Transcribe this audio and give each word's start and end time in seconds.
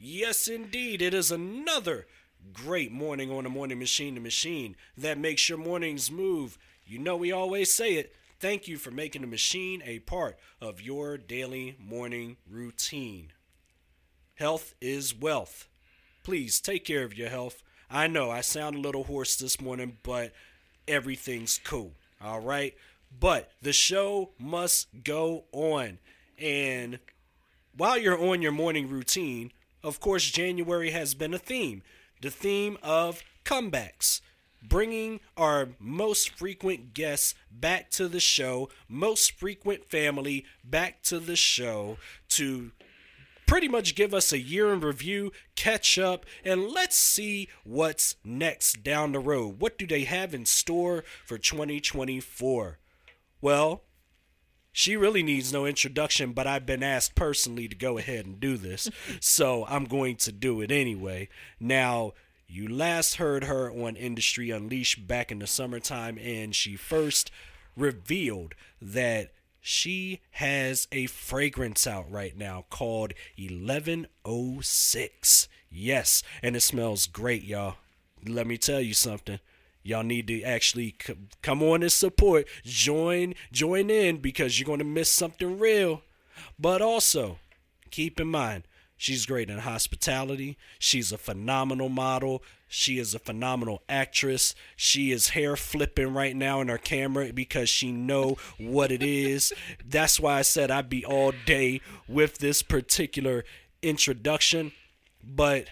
Yes, 0.00 0.46
indeed. 0.46 1.02
It 1.02 1.12
is 1.12 1.32
another 1.32 2.06
great 2.52 2.92
morning 2.92 3.32
on 3.32 3.42
the 3.42 3.50
morning 3.50 3.80
machine 3.80 4.14
to 4.14 4.20
machine 4.20 4.76
that 4.96 5.18
makes 5.18 5.48
your 5.48 5.58
mornings 5.58 6.08
move. 6.08 6.56
You 6.86 7.00
know, 7.00 7.16
we 7.16 7.32
always 7.32 7.74
say 7.74 7.94
it. 7.94 8.14
Thank 8.38 8.68
you 8.68 8.76
for 8.76 8.92
making 8.92 9.22
the 9.22 9.26
machine 9.26 9.82
a 9.84 9.98
part 9.98 10.38
of 10.60 10.80
your 10.80 11.18
daily 11.18 11.76
morning 11.80 12.36
routine. 12.48 13.32
Health 14.36 14.76
is 14.80 15.12
wealth. 15.12 15.66
Please 16.22 16.60
take 16.60 16.84
care 16.84 17.02
of 17.02 17.18
your 17.18 17.28
health. 17.28 17.64
I 17.90 18.06
know 18.06 18.30
I 18.30 18.42
sound 18.42 18.76
a 18.76 18.80
little 18.80 19.02
hoarse 19.02 19.34
this 19.34 19.60
morning, 19.60 19.98
but 20.04 20.32
everything's 20.86 21.58
cool. 21.64 21.94
All 22.22 22.38
right. 22.38 22.76
But 23.18 23.50
the 23.60 23.72
show 23.72 24.30
must 24.38 24.86
go 25.02 25.46
on. 25.50 25.98
And 26.38 27.00
while 27.76 27.98
you're 27.98 28.22
on 28.22 28.42
your 28.42 28.52
morning 28.52 28.88
routine, 28.88 29.50
of 29.82 30.00
course, 30.00 30.30
January 30.30 30.90
has 30.90 31.14
been 31.14 31.34
a 31.34 31.38
theme 31.38 31.82
the 32.20 32.30
theme 32.30 32.76
of 32.82 33.22
comebacks. 33.44 34.20
Bringing 34.60 35.20
our 35.36 35.68
most 35.78 36.30
frequent 36.30 36.92
guests 36.92 37.36
back 37.48 37.90
to 37.90 38.08
the 38.08 38.18
show, 38.18 38.68
most 38.88 39.30
frequent 39.38 39.88
family 39.88 40.44
back 40.64 41.00
to 41.04 41.20
the 41.20 41.36
show 41.36 41.96
to 42.30 42.72
pretty 43.46 43.68
much 43.68 43.94
give 43.94 44.12
us 44.12 44.32
a 44.32 44.38
year 44.38 44.72
in 44.72 44.80
review, 44.80 45.32
catch 45.54 45.96
up, 45.96 46.26
and 46.44 46.68
let's 46.68 46.96
see 46.96 47.48
what's 47.64 48.16
next 48.24 48.82
down 48.82 49.12
the 49.12 49.20
road. 49.20 49.60
What 49.60 49.78
do 49.78 49.86
they 49.86 50.04
have 50.04 50.34
in 50.34 50.44
store 50.44 51.04
for 51.24 51.38
2024? 51.38 52.78
Well, 53.40 53.84
she 54.78 54.96
really 54.96 55.24
needs 55.24 55.52
no 55.52 55.66
introduction, 55.66 56.32
but 56.32 56.46
I've 56.46 56.64
been 56.64 56.84
asked 56.84 57.16
personally 57.16 57.66
to 57.66 57.74
go 57.74 57.98
ahead 57.98 58.26
and 58.26 58.38
do 58.38 58.56
this, 58.56 58.88
so 59.20 59.66
I'm 59.68 59.86
going 59.86 60.14
to 60.18 60.30
do 60.30 60.60
it 60.60 60.70
anyway. 60.70 61.28
Now, 61.58 62.12
you 62.46 62.68
last 62.68 63.16
heard 63.16 63.42
her 63.42 63.72
on 63.72 63.96
Industry 63.96 64.52
Unleashed 64.52 65.08
back 65.08 65.32
in 65.32 65.40
the 65.40 65.48
summertime, 65.48 66.16
and 66.18 66.54
she 66.54 66.76
first 66.76 67.32
revealed 67.76 68.54
that 68.80 69.32
she 69.60 70.20
has 70.30 70.86
a 70.92 71.06
fragrance 71.06 71.84
out 71.84 72.08
right 72.08 72.36
now 72.36 72.64
called 72.70 73.14
1106. 73.36 75.48
Yes, 75.72 76.22
and 76.40 76.54
it 76.54 76.60
smells 76.60 77.08
great, 77.08 77.42
y'all. 77.42 77.78
Let 78.24 78.46
me 78.46 78.56
tell 78.56 78.80
you 78.80 78.94
something 78.94 79.40
y'all 79.88 80.02
need 80.02 80.26
to 80.28 80.42
actually 80.42 80.94
c- 81.00 81.14
come 81.42 81.62
on 81.62 81.82
and 81.82 81.92
support. 81.92 82.46
Join 82.64 83.34
join 83.50 83.90
in 83.90 84.18
because 84.18 84.58
you're 84.58 84.66
going 84.66 84.78
to 84.78 84.84
miss 84.84 85.10
something 85.10 85.58
real. 85.58 86.02
But 86.58 86.82
also 86.82 87.38
keep 87.90 88.20
in 88.20 88.28
mind 88.28 88.64
she's 88.98 89.24
great 89.24 89.48
in 89.48 89.58
hospitality. 89.58 90.58
She's 90.78 91.12
a 91.12 91.18
phenomenal 91.18 91.88
model. 91.88 92.42
She 92.66 92.98
is 92.98 93.14
a 93.14 93.18
phenomenal 93.18 93.82
actress. 93.88 94.54
She 94.76 95.10
is 95.10 95.30
hair 95.30 95.56
flipping 95.56 96.12
right 96.12 96.36
now 96.36 96.60
in 96.60 96.68
her 96.68 96.76
camera 96.76 97.32
because 97.32 97.70
she 97.70 97.90
know 97.90 98.36
what 98.58 98.92
it 98.92 99.02
is. 99.02 99.54
That's 99.82 100.20
why 100.20 100.38
i 100.38 100.42
said 100.42 100.70
i'd 100.70 100.90
be 100.90 101.04
all 101.04 101.32
day 101.46 101.80
with 102.06 102.38
this 102.38 102.62
particular 102.62 103.44
introduction. 103.80 104.72
But 105.24 105.68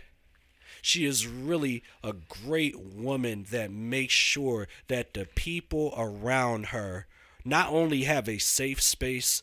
she 0.87 1.05
is 1.05 1.27
really 1.27 1.83
a 2.05 2.13
great 2.13 2.79
woman 2.79 3.45
that 3.51 3.73
makes 3.73 4.15
sure 4.15 4.69
that 4.87 5.15
the 5.15 5.25
people 5.35 5.93
around 5.99 6.67
her 6.67 7.09
not 7.45 7.73
only 7.73 8.05
have 8.05 8.29
a 8.29 8.39
safe 8.39 8.81
space, 8.81 9.43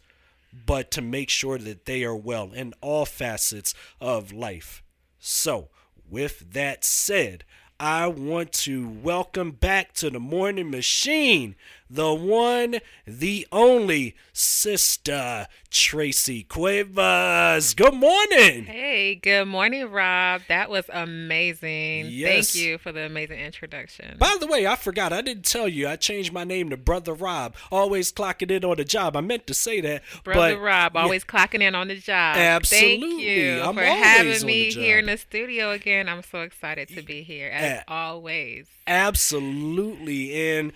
but 0.66 0.90
to 0.92 1.02
make 1.02 1.30
sure 1.30 1.58
that 1.58 1.86
they 1.86 2.06
are 2.06 2.16
well 2.16 2.54
in 2.54 2.74
all 2.80 3.06
facets 3.06 3.74
of 4.00 4.32
life. 4.32 4.84
So, 5.20 5.68
with 6.10 6.54
that 6.54 6.86
said, 6.86 7.44
I 7.78 8.08
want 8.08 8.54
to 8.54 8.88
welcome 8.88 9.52
back 9.52 9.92
to 9.96 10.10
the 10.10 10.22
morning 10.22 10.72
machine 10.72 11.56
the 11.94 12.14
one, 12.14 12.80
the 13.06 13.48
only 13.52 14.16
sister 14.34 15.48
Tracy 15.70 16.44
Cuevas. 16.44 17.76
Good 17.76 17.94
morning. 17.94 18.66
Hey, 18.66 19.16
good 19.16 19.46
morning, 19.46 19.90
Rob. 19.90 20.42
That 20.48 20.72
was 20.72 20.86
amazing. 20.92 22.08
Yes. 22.10 22.52
Thank 22.52 22.66
you 22.66 22.78
for 22.80 22.92
the 22.92 23.02
amazing 23.02 23.40
introduction. 23.40 24.18
By 24.18 24.38
the 24.40 24.48
way, 24.48 24.66
I 24.66 24.76
forgot. 24.76 25.14
I 25.14 25.22
didn't 25.22 25.46
tell 25.46 25.68
you. 25.68 25.88
I 25.88 25.96
changed 25.96 26.34
my 26.34 26.44
name 26.44 26.72
to 26.72 26.78
Brother 26.78 27.14
Rob. 27.14 27.56
Always 27.72 28.12
clocking 28.12 28.50
in 28.50 28.66
on 28.66 28.78
the 28.78 28.86
job. 28.86 29.16
I 29.16 29.22
meant 29.22 29.46
to 29.48 29.54
say 29.54 29.80
that. 29.82 30.02
Brother 30.24 30.58
Rob, 30.60 30.98
always 30.98 31.24
clocking 31.24 31.62
in 31.62 31.76
on 31.76 31.90
the 31.90 31.96
job. 31.96 32.38
Absolutely. 32.38 33.10
Thank 33.10 33.22
you 33.22 33.62
I'm 33.62 33.76
for 33.76 33.84
having 33.84 34.46
me 34.46 34.72
here 34.72 34.98
in 34.98 35.06
the 35.06 35.18
studio 35.18 35.72
again. 35.72 36.10
I'm 36.10 36.24
so 36.24 36.42
excited 36.42 36.90
to 36.90 37.04
be 37.04 37.22
here, 37.22 37.50
as 37.50 37.62
Yeah. 37.64 37.84
always. 37.88 38.66
Absolutely. 38.88 40.58
And 40.58 40.74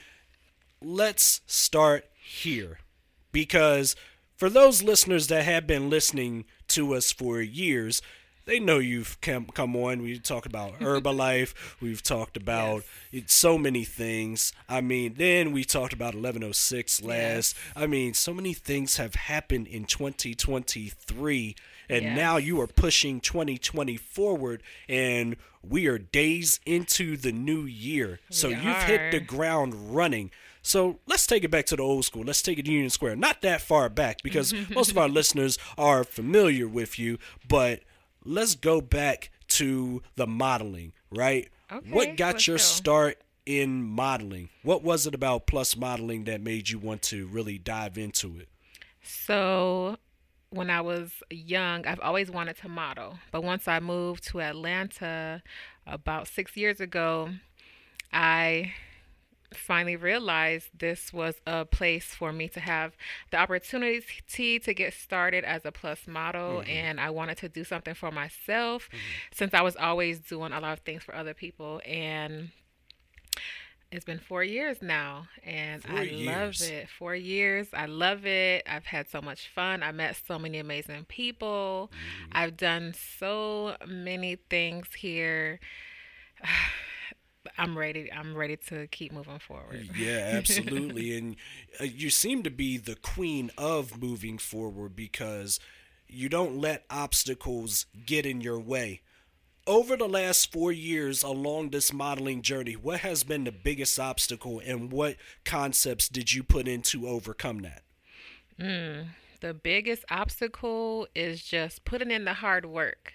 let's 0.82 1.42
start 1.46 2.06
here. 2.16 2.80
Because 3.32 3.96
for 4.36 4.50
those 4.50 4.84
listeners 4.84 5.28
that 5.28 5.44
have 5.46 5.68
been 5.68 5.90
listening 5.90 6.46
to 6.70 6.94
us 6.94 7.12
for 7.12 7.42
years, 7.42 8.02
they 8.46 8.60
know 8.60 8.80
you've 8.80 9.20
come, 9.20 9.46
come 9.48 9.76
on. 9.76 10.02
We 10.02 10.18
talked 10.20 10.46
about 10.46 10.80
Herbalife. 10.80 11.54
We've 11.82 12.02
talked 12.02 12.38
about 12.38 12.84
it, 13.12 13.30
so 13.30 13.58
many 13.58 13.84
things. 13.84 14.54
I 14.70 14.80
mean, 14.82 15.16
then 15.18 15.52
we 15.52 15.64
talked 15.66 15.92
about 15.94 16.14
1106 16.16 17.04
last. 17.04 17.10
Yes. 17.10 17.54
I 17.76 17.88
mean, 17.88 18.14
so 18.14 18.34
many 18.34 18.54
things 18.54 18.98
have 18.98 19.16
happened 19.16 19.68
in 19.68 19.86
2023. 19.86 21.56
And 21.90 22.04
Yes. 22.04 22.18
now 22.18 22.36
you 22.38 22.60
are 22.60 22.68
pushing 22.68 23.22
2020 23.22 23.96
forward, 23.98 24.62
and 24.90 25.38
we 25.62 25.88
are 25.88 25.98
days 25.98 26.60
into 26.66 27.16
the 27.16 27.32
new 27.32 27.62
year. 27.62 28.20
So 28.30 28.50
We 28.50 28.56
you've 28.56 28.84
hit 28.84 29.12
the 29.12 29.20
ground 29.22 29.96
running. 29.96 30.32
So 30.68 31.00
let's 31.08 31.26
take 31.26 31.46
it 31.46 31.50
back 31.50 31.66
to 31.68 31.78
the 31.78 31.82
old 31.82 32.04
school. 32.04 32.26
Let's 32.26 32.42
take 32.42 32.60
it 32.60 32.66
to 32.66 32.72
Union 32.72 32.90
Square. 32.90 33.16
Not 33.16 33.42
that 33.42 33.62
far 33.62 33.88
back 33.88 34.22
because 34.22 34.54
most 34.70 34.92
of 34.92 34.98
our 34.98 35.08
listeners 35.08 35.58
are 35.78 36.04
familiar 36.04 36.68
with 36.68 37.00
you, 37.00 37.20
but 37.48 37.84
let's 38.26 38.54
go 38.54 38.82
back 38.82 39.32
to 39.48 40.02
the 40.18 40.28
modeling, 40.28 40.92
right? 41.10 41.48
Okay, 41.72 41.90
what 41.90 42.18
got 42.18 42.48
your 42.48 42.58
go. 42.58 42.62
start 42.62 43.22
in 43.46 43.82
modeling? 43.82 44.50
What 44.62 44.84
was 44.84 45.08
it 45.08 45.16
about 45.16 45.48
Plus 45.48 45.78
Modeling 45.78 46.26
that 46.26 46.42
made 46.42 46.70
you 46.70 46.80
want 46.80 47.02
to 47.04 47.28
really 47.28 47.58
dive 47.58 47.98
into 47.98 48.38
it? 48.38 48.50
So, 49.02 49.96
when 50.50 50.70
I 50.70 50.82
was 50.82 51.12
young, 51.30 51.88
I've 51.88 52.02
always 52.02 52.30
wanted 52.30 52.58
to 52.58 52.68
model. 52.68 53.20
But 53.32 53.42
once 53.42 53.70
I 53.70 53.80
moved 53.80 54.28
to 54.32 54.42
Atlanta 54.42 55.42
about 55.86 56.28
six 56.28 56.58
years 56.58 56.82
ago, 56.82 57.30
I 58.12 58.74
finally 59.54 59.96
realized 59.96 60.70
this 60.78 61.14
was 61.14 61.36
a 61.46 61.64
place 61.64 62.06
for 62.06 62.34
me 62.34 62.50
to 62.50 62.60
have 62.60 62.94
the 63.32 63.38
opportunity 63.38 64.60
to 64.60 64.74
get 64.74 64.94
started 64.94 65.44
as 65.46 65.66
a 65.66 65.72
plus 65.72 66.08
model 66.08 66.60
mm-hmm. 66.60 66.70
and 66.70 67.00
I 67.00 67.10
wanted 67.10 67.38
to 67.40 67.50
do 67.50 67.64
something 67.64 67.94
for 67.94 68.12
myself 68.12 68.88
mm-hmm. 68.88 68.98
since 69.34 69.54
I 69.54 69.62
was 69.62 69.76
always 69.76 70.20
doing 70.20 70.52
a 70.52 70.60
lot 70.60 70.74
of 70.74 70.80
things 70.80 71.04
for 71.04 71.16
other 71.16 71.34
people 71.34 71.82
and 71.86 72.50
it's 73.90 74.04
been 74.04 74.20
four 74.20 74.44
years 74.44 74.82
now 74.82 75.28
and 75.46 75.82
Four 75.82 76.00
I 76.00 76.02
years. 76.04 76.28
love 76.62 76.70
it. 76.70 76.90
Four 76.90 77.16
years. 77.16 77.70
I 77.74 77.86
love 77.86 78.26
it. 78.26 78.68
I've 78.68 78.86
had 78.86 79.08
so 79.10 79.22
much 79.22 79.48
fun. 79.48 79.82
I 79.82 79.94
met 79.94 80.22
so 80.28 80.38
many 80.38 80.60
amazing 80.60 81.06
people. 81.06 81.90
Mm-hmm. 81.94 82.32
I've 82.34 82.58
done 82.58 82.94
so 83.18 83.78
many 83.88 84.36
things 84.50 84.88
here. 84.94 85.62
I'm 87.58 87.78
ready. 87.78 88.12
I'm 88.12 88.36
ready 88.36 88.58
to 88.68 88.88
keep 88.88 89.12
moving 89.12 89.40
forward. 89.40 89.90
Yeah, 89.98 90.32
absolutely. 90.34 91.18
and 91.18 91.36
uh, 91.80 91.86
you 91.86 92.10
seem 92.10 92.44
to 92.44 92.52
be 92.52 92.78
the 92.78 92.96
queen 92.96 93.52
of 93.58 94.02
moving 94.02 94.38
forward 94.38 94.96
because 94.96 95.60
you 96.08 96.30
don't 96.30 96.58
let 96.58 96.86
obstacles 96.90 97.86
get 98.06 98.26
in 98.26 98.42
your 98.42 98.60
way. 98.60 99.02
Over 99.66 99.98
the 99.98 100.08
last 100.08 100.52
four 100.54 100.72
years 100.72 101.24
along 101.24 101.72
this 101.72 101.92
modeling 101.92 102.42
journey, 102.42 102.74
what 102.74 103.02
has 103.02 103.24
been 103.26 103.44
the 103.44 103.52
biggest 103.52 104.00
obstacle 104.00 104.62
and 104.66 104.92
what 104.92 105.18
concepts 105.44 106.08
did 106.08 106.32
you 106.34 106.44
put 106.44 106.68
in 106.70 106.82
to 106.84 107.08
overcome 107.08 107.60
that? 107.64 107.82
Mm, 108.60 109.08
The 109.42 109.54
biggest 109.54 110.06
obstacle 110.10 111.08
is 111.14 111.44
just 111.44 111.84
putting 111.84 112.12
in 112.12 112.24
the 112.26 112.34
hard 112.36 112.66
work, 112.66 113.14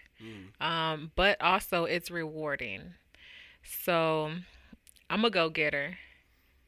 um, 0.61 1.11
but 1.17 1.41
also 1.41 1.85
it's 1.85 2.11
rewarding. 2.11 2.94
So 3.62 4.32
I'm 5.11 5.25
a 5.25 5.31
go 5.31 5.50
getter. 5.50 5.99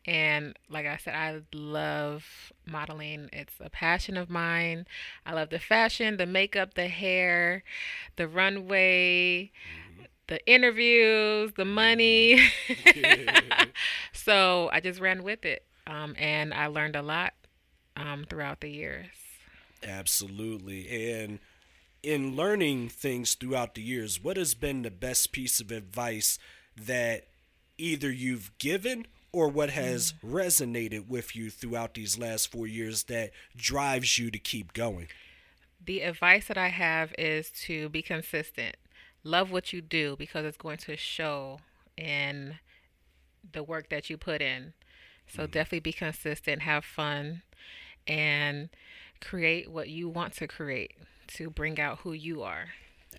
And 0.06 0.54
like 0.68 0.86
I 0.86 0.98
said, 0.98 1.14
I 1.14 1.40
love 1.54 2.52
modeling. 2.66 3.30
It's 3.32 3.54
a 3.58 3.70
passion 3.70 4.16
of 4.18 4.28
mine. 4.28 4.86
I 5.24 5.32
love 5.32 5.48
the 5.48 5.58
fashion, 5.58 6.18
the 6.18 6.26
makeup, 6.26 6.74
the 6.74 6.88
hair, 6.88 7.64
the 8.16 8.28
runway, 8.28 9.50
the 10.26 10.46
interviews, 10.46 11.52
the 11.56 11.64
money. 11.64 12.38
so 14.12 14.68
I 14.72 14.80
just 14.80 15.00
ran 15.00 15.22
with 15.22 15.44
it. 15.44 15.64
Um, 15.86 16.14
and 16.18 16.52
I 16.52 16.66
learned 16.66 16.96
a 16.96 17.02
lot 17.02 17.32
um, 17.96 18.26
throughout 18.28 18.60
the 18.60 18.70
years. 18.70 19.06
Absolutely. 19.82 21.12
And 21.12 21.38
in 22.02 22.36
learning 22.36 22.90
things 22.90 23.34
throughout 23.34 23.74
the 23.74 23.82
years, 23.82 24.22
what 24.22 24.36
has 24.36 24.54
been 24.54 24.82
the 24.82 24.90
best 24.90 25.32
piece 25.32 25.60
of 25.60 25.70
advice 25.70 26.38
that 26.76 27.26
either 27.78 28.10
you've 28.10 28.56
given 28.58 29.06
or 29.32 29.48
what 29.48 29.70
has 29.70 30.12
mm. 30.12 30.30
resonated 30.30 31.08
with 31.08 31.34
you 31.34 31.50
throughout 31.50 31.94
these 31.94 32.18
last 32.18 32.50
four 32.50 32.66
years 32.66 33.04
that 33.04 33.30
drives 33.56 34.18
you 34.18 34.30
to 34.30 34.38
keep 34.38 34.72
going? 34.72 35.08
The 35.84 36.00
advice 36.00 36.46
that 36.46 36.56
I 36.56 36.68
have 36.68 37.12
is 37.18 37.50
to 37.66 37.88
be 37.88 38.00
consistent. 38.00 38.76
Love 39.24 39.50
what 39.50 39.72
you 39.72 39.80
do 39.80 40.16
because 40.16 40.44
it's 40.44 40.56
going 40.56 40.78
to 40.78 40.96
show 40.96 41.58
in 41.96 42.58
the 43.52 43.62
work 43.62 43.88
that 43.90 44.08
you 44.08 44.16
put 44.16 44.40
in. 44.40 44.72
So 45.26 45.42
mm-hmm. 45.42 45.52
definitely 45.52 45.80
be 45.80 45.92
consistent, 45.92 46.62
have 46.62 46.84
fun, 46.84 47.42
and 48.06 48.68
create 49.20 49.70
what 49.70 49.88
you 49.88 50.08
want 50.08 50.34
to 50.34 50.46
create 50.46 50.92
to 51.26 51.50
bring 51.50 51.80
out 51.80 52.00
who 52.00 52.12
you 52.12 52.42
are. 52.42 52.68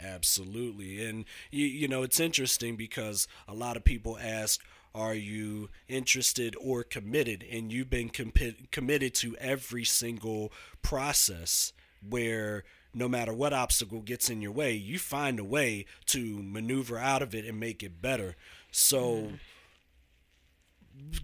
Absolutely. 0.02 1.06
And 1.06 1.26
you, 1.52 1.66
you 1.66 1.88
know, 1.88 2.04
it's 2.04 2.20
interesting 2.20 2.76
because 2.76 3.28
a 3.48 3.54
lot 3.54 3.78
of 3.78 3.84
people 3.84 4.18
ask, 4.22 4.62
are 4.94 5.14
you 5.14 5.70
interested 5.90 6.56
or 6.60 6.84
committed? 6.84 7.44
And 7.52 7.72
you've 7.72 7.90
been 7.90 8.10
com- 8.10 8.32
committed 8.72 9.14
to 9.16 9.36
every 9.38 9.84
single 9.84 10.54
process 10.82 11.74
where 12.08 12.64
no 12.94 13.10
matter 13.10 13.34
what 13.34 13.52
obstacle 13.52 14.02
gets 14.02 14.30
in 14.30 14.42
your 14.42 14.54
way, 14.54 14.74
you 14.74 14.98
find 14.98 15.38
a 15.38 15.44
way 15.44 15.86
to 16.08 16.42
maneuver 16.42 16.98
out 16.98 17.22
of 17.22 17.36
it 17.36 17.46
and 17.46 17.60
make 17.60 17.84
it 17.84 18.02
better. 18.02 18.38
So, 18.72 19.34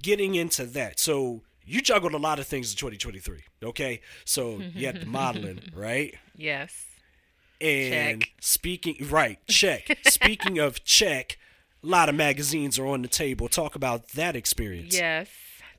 getting 0.01 0.35
into 0.35 0.65
that. 0.65 0.99
So, 0.99 1.43
you 1.65 1.81
juggled 1.81 2.13
a 2.13 2.17
lot 2.17 2.39
of 2.39 2.47
things 2.47 2.71
in 2.71 2.77
2023. 2.77 3.39
Okay. 3.63 4.01
So, 4.25 4.61
you 4.73 4.85
had 4.85 5.01
the 5.01 5.05
modeling, 5.05 5.61
right? 5.73 6.13
Yes. 6.35 6.87
And 7.61 8.21
check. 8.21 8.31
speaking, 8.39 8.97
right, 9.09 9.39
check. 9.47 9.97
speaking 10.07 10.59
of 10.59 10.83
check, 10.83 11.37
a 11.83 11.87
lot 11.87 12.09
of 12.09 12.15
magazines 12.15 12.79
are 12.79 12.87
on 12.87 13.01
the 13.01 13.07
table. 13.07 13.47
Talk 13.47 13.75
about 13.75 14.09
that 14.09 14.35
experience. 14.35 14.95
Yes 14.95 15.27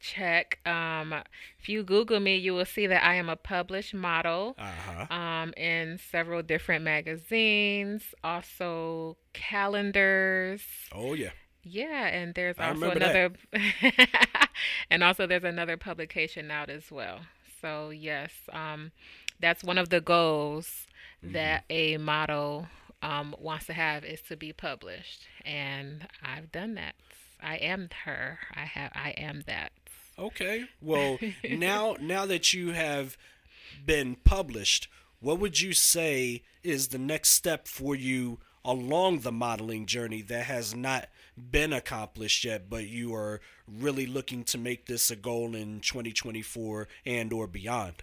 check. 0.03 0.59
Um, 0.67 1.15
if 1.59 1.69
you 1.69 1.83
Google 1.83 2.21
me, 2.21 2.37
you 2.37 2.53
will 2.53 2.67
see 2.67 2.87
that 2.87 3.03
I 3.05 3.15
am 3.15 3.29
a 3.29 3.37
published 3.37 3.95
model 3.95 4.57
uh-huh. 4.59 5.15
um, 5.15 5.55
in 5.57 5.99
several 6.11 6.43
different 6.43 6.85
magazines, 6.85 8.03
also 8.23 9.17
calendars. 9.33 10.63
Oh 10.93 11.15
yeah. 11.15 11.31
Yeah, 11.65 12.09
and 12.09 12.35
there's 12.35 12.59
also 12.59 12.91
another, 12.91 13.31
and 14.91 15.05
also 15.05 15.29
there's 15.29 15.45
another 15.45 15.77
publication 15.77 16.51
out 16.51 16.69
as 16.69 16.91
well. 16.91 17.21
So 17.61 17.91
yes, 17.91 18.33
um, 18.53 18.91
that's 19.39 19.63
one 19.63 19.79
of 19.79 19.89
the 19.89 20.01
goals 20.01 20.89
mm-hmm. 21.23 21.33
that 21.33 21.65
a 21.71 21.97
model 21.99 22.67
um, 23.03 23.35
wants 23.39 23.67
to 23.67 23.73
have 23.73 24.05
is 24.05 24.21
to 24.23 24.37
be 24.37 24.53
published, 24.53 25.27
and 25.45 26.07
I've 26.23 26.53
done 26.53 26.75
that. 26.75 26.95
I 27.43 27.57
am 27.57 27.89
her. 28.05 28.39
I 28.55 28.65
have. 28.65 28.93
I 28.95 29.11
am 29.11 29.43
that. 29.47 29.73
Okay. 30.19 30.65
Well, 30.81 31.19
now 31.51 31.97
now 32.01 32.27
that 32.27 32.53
you 32.53 32.73
have 32.73 33.17
been 33.85 34.17
published, 34.17 34.89
what 35.21 35.39
would 35.39 35.61
you 35.61 35.73
say 35.73 36.43
is 36.63 36.89
the 36.89 36.99
next 36.99 37.31
step 37.31 37.67
for 37.67 37.95
you 37.95 38.39
along 38.65 39.21
the 39.21 39.33
modeling 39.33 39.87
journey 39.87 40.23
that 40.23 40.45
has 40.45 40.75
not 40.75 41.09
been 41.37 41.73
accomplished 41.73 42.45
yet, 42.45 42.69
but 42.71 42.87
you 42.87 43.15
are 43.15 43.41
really 43.67 44.07
looking 44.07 44.45
to 44.45 44.59
make 44.59 44.87
this 44.87 45.11
a 45.11 45.17
goal 45.17 45.55
in 45.55 45.81
2024 45.81 46.89
and 47.05 47.33
or 47.33 47.47
beyond? 47.47 47.95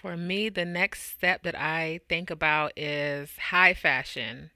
For 0.00 0.16
me, 0.16 0.48
the 0.48 0.64
next 0.64 1.12
step 1.12 1.42
that 1.42 1.54
I 1.54 2.00
think 2.08 2.30
about 2.30 2.72
is 2.74 3.36
high 3.36 3.74
fashion 3.74 4.50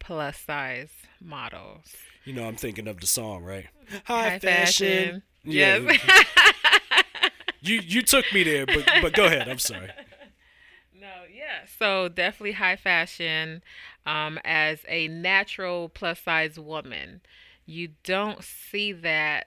plus 0.00 0.38
size 0.38 0.90
models. 1.20 1.94
You 2.24 2.32
know, 2.32 2.48
I'm 2.48 2.56
thinking 2.56 2.88
of 2.88 3.00
the 3.00 3.06
song, 3.06 3.44
right? 3.44 3.66
High, 4.04 4.30
high 4.30 4.38
fashion. 4.40 5.22
fashion. 5.22 5.22
Yeah. 5.44 5.78
Yes. 5.78 6.24
you 7.60 7.76
you 7.76 8.02
took 8.02 8.24
me 8.32 8.42
there, 8.42 8.66
but 8.66 8.90
but 9.00 9.12
go 9.12 9.26
ahead. 9.26 9.48
I'm 9.48 9.58
sorry. 9.58 9.90
No, 11.00 11.06
yeah. 11.32 11.64
So 11.78 12.08
definitely 12.08 12.52
high 12.52 12.74
fashion. 12.74 13.62
Um, 14.04 14.40
as 14.44 14.80
a 14.88 15.06
natural 15.06 15.88
plus 15.88 16.18
size 16.18 16.58
woman, 16.58 17.20
you 17.66 17.90
don't 18.02 18.42
see 18.42 18.92
that 18.92 19.46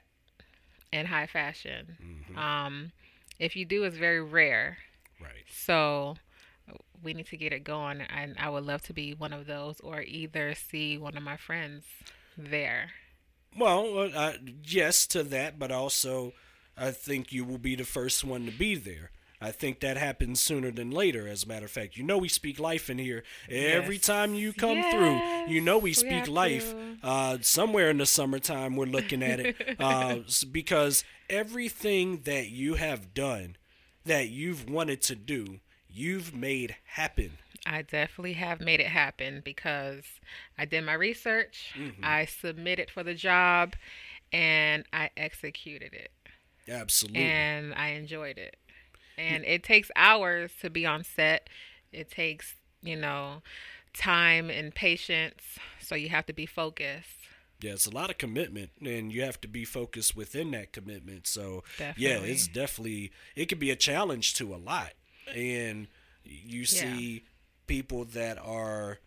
in 0.94 1.08
high 1.08 1.28
fashion. 1.28 1.98
Mm-hmm. 2.02 2.38
Um, 2.38 2.92
if 3.38 3.58
you 3.58 3.66
do, 3.66 3.84
it's 3.84 3.98
very 3.98 4.24
rare. 4.24 4.78
Right. 5.22 5.46
So 5.52 6.16
we 7.04 7.14
need 7.14 7.28
to 7.28 7.38
get 7.38 7.54
it 7.54 7.64
going, 7.64 8.02
and 8.02 8.36
I 8.40 8.50
would 8.50 8.66
love 8.66 8.82
to 8.84 8.94
be 8.94 9.14
one 9.14 9.34
of 9.34 9.48
those, 9.48 9.80
or 9.82 10.02
either 10.02 10.54
see 10.56 10.98
one 10.98 11.18
of 11.18 11.24
my 11.24 11.38
friends 11.38 11.86
there. 12.38 12.92
Well, 13.58 14.10
uh, 14.14 14.34
yes 14.64 15.06
to 15.08 15.24
that, 15.24 15.60
but 15.60 15.72
also 15.72 16.34
I 16.78 16.92
think 16.92 17.32
you 17.32 17.44
will 17.44 17.58
be 17.58 17.76
the 17.76 17.84
first 17.84 18.24
one 18.24 18.46
to 18.46 18.52
be 18.52 18.76
there. 18.76 19.12
I 19.44 19.52
think 19.52 19.80
that 19.80 19.98
happens 19.98 20.40
sooner 20.40 20.70
than 20.70 20.92
later, 20.92 21.28
as 21.28 21.44
a 21.44 21.48
matter 21.48 21.66
of 21.66 21.72
fact. 21.72 21.98
You 21.98 22.04
know, 22.04 22.20
we 22.20 22.28
speak 22.28 22.60
life 22.60 22.92
in 22.92 23.00
here. 23.00 23.24
Yes. 23.50 23.76
Every 23.76 23.98
time 23.98 24.36
you 24.36 24.54
come 24.54 24.78
yes. 24.78 24.94
through, 24.94 25.54
you 25.54 25.62
know, 25.62 25.80
we 25.80 25.94
speak 25.94 26.26
we 26.26 26.32
life. 26.32 26.76
Uh, 27.02 27.40
somewhere 27.42 27.90
in 27.90 27.98
the 27.98 28.06
summertime, 28.06 28.76
we're 28.76 28.86
looking 28.86 29.24
at 29.24 29.40
it. 29.40 29.56
uh, 29.80 30.18
because 30.52 31.04
everything 31.28 32.22
that 32.26 32.50
you 32.50 32.76
have 32.76 33.16
done, 33.16 33.58
that 34.06 34.30
you've 34.30 34.70
wanted 34.70 35.02
to 35.04 35.16
do, 35.16 35.60
you've 35.90 36.34
made 36.34 36.76
happen. 36.86 37.32
I 37.66 37.84
definitely 37.84 38.34
have 38.34 38.60
made 38.60 38.80
it 38.80 38.88
happen 38.88 39.42
because 39.44 40.04
I 40.58 40.66
did 40.66 40.84
my 40.84 40.94
research, 40.94 41.74
mm-hmm. 41.78 42.04
I 42.04 42.26
submitted 42.26 42.90
for 42.90 43.04
the 43.04 43.14
job, 43.14 43.76
and 44.34 44.84
I 44.92 45.12
executed 45.16 45.94
it. 45.94 46.12
Absolutely. 46.68 47.22
And 47.22 47.74
I 47.74 47.90
enjoyed 47.90 48.38
it. 48.38 48.58
And 49.18 49.44
it 49.46 49.64
takes 49.64 49.92
hours 49.96 50.52
to 50.62 50.70
be 50.70 50.86
on 50.86 51.04
set. 51.04 51.50
It 51.92 52.10
takes, 52.10 52.56
you 52.82 52.96
know, 52.96 53.42
time 53.94 54.50
and 54.50 54.74
patience. 54.74 55.60
So 55.80 55.96
you 55.96 56.10
have 56.10 56.26
to 56.28 56.34
be 56.34 56.46
focused. 56.46 57.21
Yeah, 57.62 57.74
it's 57.74 57.86
a 57.86 57.92
lot 57.92 58.10
of 58.10 58.18
commitment, 58.18 58.72
and 58.84 59.14
you 59.14 59.22
have 59.22 59.40
to 59.42 59.48
be 59.48 59.66
focused 59.66 60.16
within 60.16 60.52
that 60.52 60.74
commitment. 60.74 61.28
So, 61.28 61.64
definitely. 61.78 62.04
yeah, 62.04 62.32
it's 62.32 62.48
definitely, 62.48 63.12
it 63.36 63.50
can 63.50 63.60
be 63.60 63.70
a 63.72 63.76
challenge 63.76 64.34
to 64.36 64.54
a 64.54 64.58
lot. 64.58 64.94
And 65.36 65.88
you 66.24 66.66
see 66.66 67.14
yeah. 67.14 67.20
people 67.68 68.06
that 68.06 68.38
are 68.38 69.00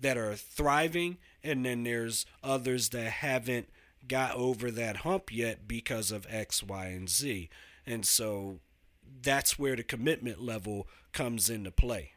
that 0.00 0.18
are 0.18 0.34
thriving 0.34 1.16
and 1.44 1.64
then 1.64 1.84
there's 1.84 2.26
others 2.42 2.90
that 2.90 3.06
haven't 3.06 3.68
got 4.06 4.34
over 4.34 4.70
that 4.70 4.98
hump 4.98 5.32
yet 5.32 5.66
because 5.66 6.10
of 6.10 6.26
X, 6.28 6.62
Y, 6.62 6.86
and 6.86 7.08
Z. 7.08 7.48
And 7.86 8.04
so 8.04 8.58
that's 9.22 9.58
where 9.58 9.76
the 9.76 9.82
commitment 9.82 10.40
level 10.40 10.88
comes 11.12 11.48
into 11.48 11.70
play. 11.70 12.11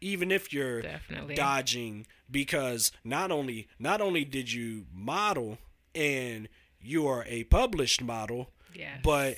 Even 0.00 0.30
if 0.30 0.52
you're 0.52 0.80
Definitely. 0.80 1.34
dodging 1.34 2.06
because 2.30 2.90
not 3.04 3.30
only 3.30 3.68
not 3.78 4.00
only 4.00 4.24
did 4.24 4.52
you 4.52 4.86
model 4.92 5.58
and 5.94 6.48
you 6.80 7.06
are 7.06 7.24
a 7.26 7.44
published 7.44 8.02
model, 8.02 8.50
yes. 8.74 9.00
but 9.02 9.36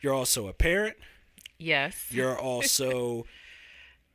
you're 0.00 0.14
also 0.14 0.48
a 0.48 0.52
parent. 0.52 0.96
Yes. 1.58 2.06
You're 2.10 2.38
also 2.40 3.24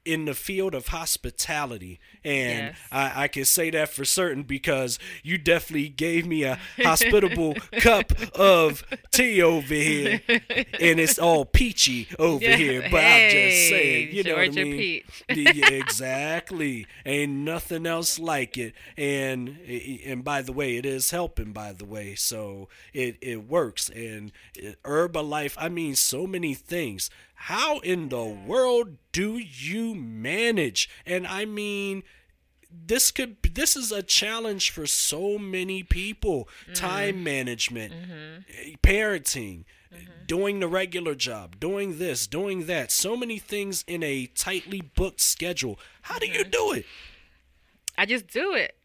in 0.06 0.26
the 0.26 0.34
field 0.34 0.76
of 0.76 0.88
hospitality. 0.88 2.00
And 2.24 2.68
yes. 2.68 2.76
I, 2.92 3.24
I 3.24 3.28
can 3.28 3.46
say 3.46 3.70
that 3.70 3.90
for 3.90 4.06
certain 4.06 4.44
because 4.44 5.00
you 5.24 5.38
definitely 5.38 5.90
gave 5.90 6.26
me 6.26 6.44
a 6.44 6.60
hospitable 6.78 7.54
cup 7.74 8.12
of 8.38 8.84
tea 9.12 9.42
over 9.42 9.74
here. 9.74 10.22
And 10.28 11.00
it's 11.00 11.18
all 11.18 11.46
peachy 11.46 12.08
over 12.20 12.44
yeah. 12.44 12.56
here. 12.58 12.82
But 12.82 13.02
hey, 13.02 13.26
I'm 13.26 13.32
just 13.32 13.70
saying, 13.70 14.16
you 14.16 14.24
Georgia 14.24 14.52
know 14.52 14.66
what 14.66 14.74
I 14.74 14.78
mean? 14.78 15.02
yeah, 15.30 15.68
exactly. 15.72 16.88
Ain't 17.06 17.32
nothing 17.32 17.86
else 17.86 18.20
like 18.20 18.58
it. 18.58 18.74
And 18.98 19.58
and 20.06 20.24
by 20.24 20.42
the 20.42 20.52
way, 20.52 20.78
it 20.78 20.86
is 20.86 21.12
helping, 21.12 21.54
by 21.54 21.72
the 21.74 21.86
way. 21.86 22.16
So 22.16 22.68
it, 22.94 23.18
it 23.22 23.48
works. 23.48 23.90
And 23.90 24.32
uh, 24.58 24.72
Herbalife, 24.84 25.56
I 25.58 25.70
mean, 25.70 25.96
so 25.96 26.28
many 26.28 26.54
things 26.54 27.10
how 27.36 27.80
in 27.80 28.10
the 28.10 28.24
world 28.24 28.98
do 29.12 29.38
you 29.38 29.94
manage? 29.96 30.90
And 31.06 31.28
I 31.28 31.46
mean, 31.46 32.04
this 32.86 33.12
could 33.12 33.38
this 33.54 33.76
is 33.76 33.92
a 33.92 34.02
challenge 34.02 34.72
for 34.72 34.88
so 34.88 35.38
many 35.38 35.84
people 35.84 36.48
mm-hmm. 36.64 36.74
time 36.74 37.24
management 37.24 37.94
mm-hmm. 37.94 38.74
parenting 38.82 39.66
mm-hmm. 39.94 40.12
doing 40.26 40.60
the 40.60 40.68
regular 40.68 41.16
job 41.16 41.60
doing 41.60 42.00
this 42.00 42.26
doing 42.26 42.66
that 42.66 42.92
so 42.92 43.16
many 43.16 43.38
things 43.38 43.84
in 43.88 44.02
a 44.04 44.26
tightly 44.28 44.82
booked 44.82 45.22
schedule 45.22 45.80
how 46.04 46.18
do 46.18 46.28
you 46.28 46.40
mm-hmm. 46.40 46.50
do 46.50 46.74
it 46.74 46.86
i 47.98 48.06
just 48.06 48.28
do 48.28 48.54
it 48.54 48.76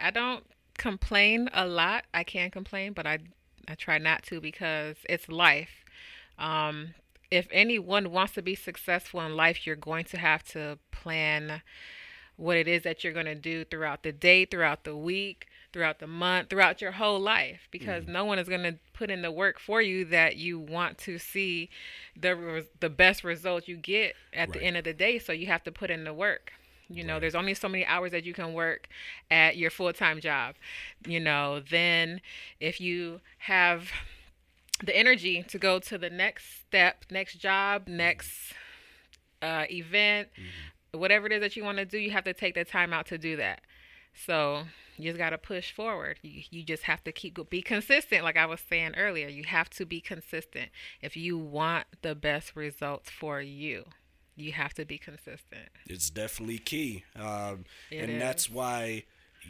i 0.00 0.10
don't 0.10 0.44
complain 0.78 1.50
a 1.52 1.66
lot 1.66 2.04
i 2.14 2.24
can 2.24 2.50
complain 2.50 2.92
but 2.92 3.06
i 3.06 3.18
i 3.68 3.74
try 3.74 3.98
not 3.98 4.22
to 4.22 4.40
because 4.40 4.96
it's 5.08 5.28
life 5.28 5.84
um 6.38 6.94
if 7.30 7.46
anyone 7.50 8.10
wants 8.10 8.34
to 8.34 8.42
be 8.42 8.54
successful 8.54 9.20
in 9.20 9.36
life, 9.36 9.66
you're 9.66 9.76
going 9.76 10.04
to 10.06 10.18
have 10.18 10.42
to 10.44 10.78
plan 10.90 11.62
what 12.36 12.56
it 12.56 12.68
is 12.68 12.82
that 12.84 13.02
you're 13.02 13.12
going 13.12 13.26
to 13.26 13.34
do 13.34 13.64
throughout 13.64 14.02
the 14.02 14.12
day, 14.12 14.44
throughout 14.44 14.84
the 14.84 14.96
week, 14.96 15.46
throughout 15.72 15.98
the 15.98 16.06
month, 16.06 16.48
throughout 16.48 16.80
your 16.80 16.92
whole 16.92 17.18
life 17.20 17.68
because 17.70 18.04
Mm. 18.04 18.08
no 18.08 18.24
one 18.24 18.38
is 18.38 18.48
going 18.48 18.62
to 18.62 18.76
put 18.94 19.10
in 19.10 19.22
the 19.22 19.30
work 19.30 19.58
for 19.58 19.82
you 19.82 20.04
that 20.06 20.36
you 20.36 20.58
want 20.58 20.98
to 20.98 21.18
see 21.18 21.68
the 22.18 22.64
the 22.80 22.88
best 22.88 23.24
result 23.24 23.68
you 23.68 23.76
get 23.76 24.14
at 24.32 24.52
the 24.52 24.62
end 24.62 24.76
of 24.76 24.84
the 24.84 24.94
day, 24.94 25.18
so 25.18 25.32
you 25.32 25.46
have 25.48 25.64
to 25.64 25.72
put 25.72 25.90
in 25.90 26.04
the 26.04 26.14
work. 26.14 26.52
You 26.88 27.04
know, 27.04 27.14
Right. 27.14 27.20
there's 27.20 27.34
only 27.34 27.52
so 27.54 27.68
many 27.68 27.84
hours 27.84 28.12
that 28.12 28.24
you 28.24 28.32
can 28.32 28.54
work 28.54 28.88
at 29.30 29.56
your 29.58 29.70
full-time 29.70 30.20
job. 30.20 30.54
You 31.06 31.20
know, 31.20 31.60
then 31.60 32.22
if 32.60 32.80
you 32.80 33.20
have 33.38 33.90
the 34.84 34.96
energy 34.96 35.42
to 35.48 35.58
go 35.58 35.78
to 35.78 35.98
the 35.98 36.10
next 36.10 36.60
step, 36.60 37.04
next 37.10 37.36
job, 37.36 37.88
next 37.88 38.30
uh, 39.42 39.64
event, 39.70 40.28
whatever 40.92 41.26
it 41.26 41.32
is 41.32 41.40
that 41.40 41.56
you 41.56 41.64
want 41.64 41.78
to 41.78 41.84
do, 41.84 41.98
you 41.98 42.10
have 42.10 42.24
to 42.24 42.34
take 42.34 42.54
the 42.54 42.64
time 42.64 42.92
out 42.92 43.06
to 43.06 43.18
do 43.18 43.36
that. 43.36 43.62
So 44.26 44.64
you 44.96 45.10
just 45.10 45.18
got 45.18 45.30
to 45.30 45.38
push 45.38 45.72
forward. 45.72 46.18
You, 46.22 46.42
you 46.50 46.62
just 46.64 46.84
have 46.84 47.04
to 47.04 47.12
keep 47.12 47.34
go- 47.34 47.44
be 47.44 47.62
consistent, 47.62 48.24
like 48.24 48.36
I 48.36 48.46
was 48.46 48.60
saying 48.68 48.94
earlier. 48.96 49.28
You 49.28 49.44
have 49.44 49.70
to 49.70 49.86
be 49.86 50.00
consistent 50.00 50.70
if 51.00 51.16
you 51.16 51.38
want 51.38 51.86
the 52.02 52.14
best 52.14 52.56
results 52.56 53.10
for 53.10 53.40
you. 53.40 53.84
You 54.36 54.52
have 54.52 54.74
to 54.74 54.84
be 54.84 54.98
consistent. 54.98 55.68
It's 55.86 56.10
definitely 56.10 56.58
key. 56.58 57.04
Um, 57.16 57.64
It 57.90 58.08
and 58.08 58.20
that's 58.20 58.48
why 58.48 59.04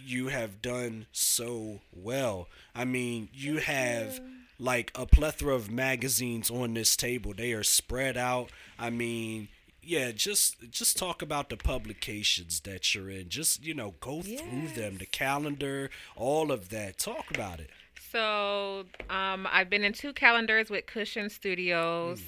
you 0.04 0.28
have 0.28 0.62
done 0.62 1.06
so 1.12 1.80
well. 1.92 2.48
I 2.74 2.84
mean, 2.84 3.28
you 3.32 3.58
have 3.58 4.20
like 4.58 4.90
a 4.94 5.06
plethora 5.06 5.54
of 5.54 5.70
magazines 5.70 6.50
on 6.50 6.74
this 6.74 6.96
table. 6.96 7.32
They 7.36 7.52
are 7.52 7.62
spread 7.62 8.16
out. 8.16 8.50
I 8.78 8.90
mean, 8.90 9.48
yeah, 9.82 10.12
just 10.12 10.70
just 10.70 10.98
talk 10.98 11.22
about 11.22 11.48
the 11.48 11.56
publications 11.56 12.60
that 12.60 12.94
you're 12.94 13.08
in. 13.08 13.28
Just, 13.28 13.64
you 13.64 13.74
know, 13.74 13.94
go 14.00 14.22
through 14.22 14.68
them, 14.74 14.98
the 14.98 15.06
calendar, 15.06 15.90
all 16.16 16.52
of 16.52 16.68
that. 16.70 16.98
Talk 16.98 17.30
about 17.30 17.60
it. 17.60 17.70
So 18.10 18.86
um, 19.10 19.46
I've 19.50 19.68
been 19.68 19.84
in 19.84 19.92
two 19.92 20.12
calendars 20.12 20.70
with 20.70 20.86
Cushion 20.86 21.28
Studios. 21.28 22.22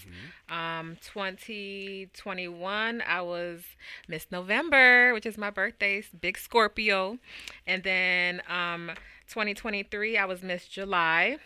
Um, 0.50 0.99
2021, 1.02 3.02
I 3.06 3.22
was 3.22 3.62
Miss 4.06 4.26
November, 4.30 5.14
which 5.14 5.25
is 5.25 5.38
my 5.38 5.49
birthday, 5.49 6.02
big 6.20 6.37
Scorpio. 6.37 7.18
And 7.66 7.82
then 7.82 8.42
um, 8.49 8.90
2023, 9.28 10.18
I 10.18 10.25
was 10.26 10.42
Miss 10.42 10.66
July. 10.66 11.38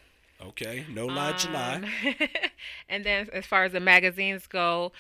Okay, 0.45 0.87
no 0.89 1.07
lie, 1.09 1.33
July. 1.33 1.81
Um, 1.81 1.87
and 2.89 3.05
then 3.05 3.29
as 3.33 3.47
far 3.47 3.65
as 3.65 3.73
the 3.73 3.81
magazines 3.81 4.47
go, 4.47 4.93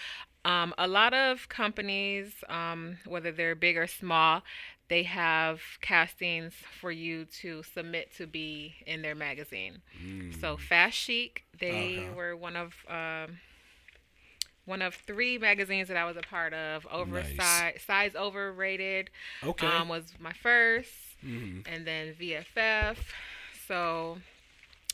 um, 0.44 0.74
a 0.78 0.86
lot 0.86 1.14
of 1.14 1.48
companies, 1.48 2.32
um, 2.48 2.98
whether 3.06 3.32
they're 3.32 3.54
big 3.54 3.76
or 3.76 3.86
small, 3.86 4.42
they 4.88 5.02
have 5.04 5.60
castings 5.80 6.54
for 6.80 6.90
you 6.90 7.24
to 7.42 7.62
submit 7.62 8.12
to 8.16 8.26
be 8.26 8.74
in 8.86 9.02
their 9.02 9.14
magazine. 9.14 9.82
So 10.30 10.56
Fast 10.56 10.96
Chic, 10.96 11.44
they 11.58 12.08
Uh-huh. 12.08 12.14
were 12.14 12.36
one 12.36 12.56
of 12.56 12.74
um, 12.88 13.38
one 14.64 14.82
of 14.82 14.94
three 14.94 15.38
magazines 15.38 15.88
that 15.88 15.96
I 15.96 16.04
was 16.04 16.16
a 16.16 16.22
part 16.22 16.52
of. 16.52 16.86
Oversize, 16.90 17.80
size 17.86 18.14
overrated, 18.14 19.10
Okay. 19.42 19.66
um, 19.76 19.88
was 19.88 20.04
my 20.18 20.32
first 20.32 20.90
hmm 21.22 21.60
and 21.66 21.86
then 21.86 22.14
VFF. 22.18 22.98
So 23.68 24.18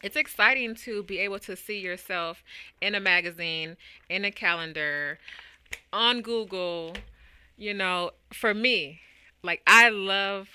it's 0.02 0.16
exciting 0.16 0.74
to 0.76 1.02
be 1.02 1.18
able 1.18 1.38
to 1.40 1.56
see 1.56 1.78
yourself 1.78 2.42
in 2.80 2.94
a 2.94 3.00
magazine, 3.00 3.76
in 4.08 4.24
a 4.24 4.30
calendar, 4.30 5.18
on 5.92 6.22
Google. 6.22 6.94
You 7.56 7.74
know, 7.74 8.12
for 8.32 8.54
me, 8.54 9.00
like 9.42 9.62
I 9.66 9.90
love 9.90 10.48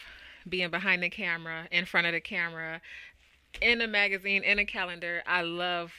being 0.47 0.69
behind 0.69 1.03
the 1.03 1.09
camera, 1.09 1.67
in 1.71 1.85
front 1.85 2.07
of 2.07 2.13
the 2.13 2.21
camera, 2.21 2.81
in 3.61 3.81
a 3.81 3.87
magazine, 3.87 4.43
in 4.43 4.59
a 4.59 4.65
calendar. 4.65 5.23
I 5.27 5.41
love 5.41 5.91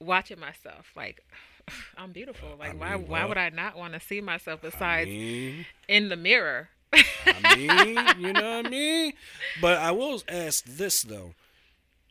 watching 0.00 0.40
myself. 0.40 0.90
Like 0.96 1.22
I'm 1.98 2.12
beautiful. 2.12 2.50
Like 2.58 2.78
why 2.78 2.96
mean, 2.96 3.08
why 3.08 3.20
well, 3.20 3.28
would 3.28 3.38
I 3.38 3.50
not 3.50 3.76
want 3.76 3.94
to 3.94 4.00
see 4.00 4.20
myself 4.20 4.60
I 4.62 4.68
besides 4.70 5.10
mean, 5.10 5.66
in 5.88 6.08
the 6.08 6.16
mirror? 6.16 6.68
I 7.26 7.56
mean, 7.56 8.24
you 8.24 8.32
know 8.32 8.56
what 8.58 8.66
I 8.66 8.68
mean? 8.68 9.12
But 9.60 9.78
I 9.78 9.90
will 9.90 10.22
ask 10.28 10.64
this 10.64 11.02
though. 11.02 11.34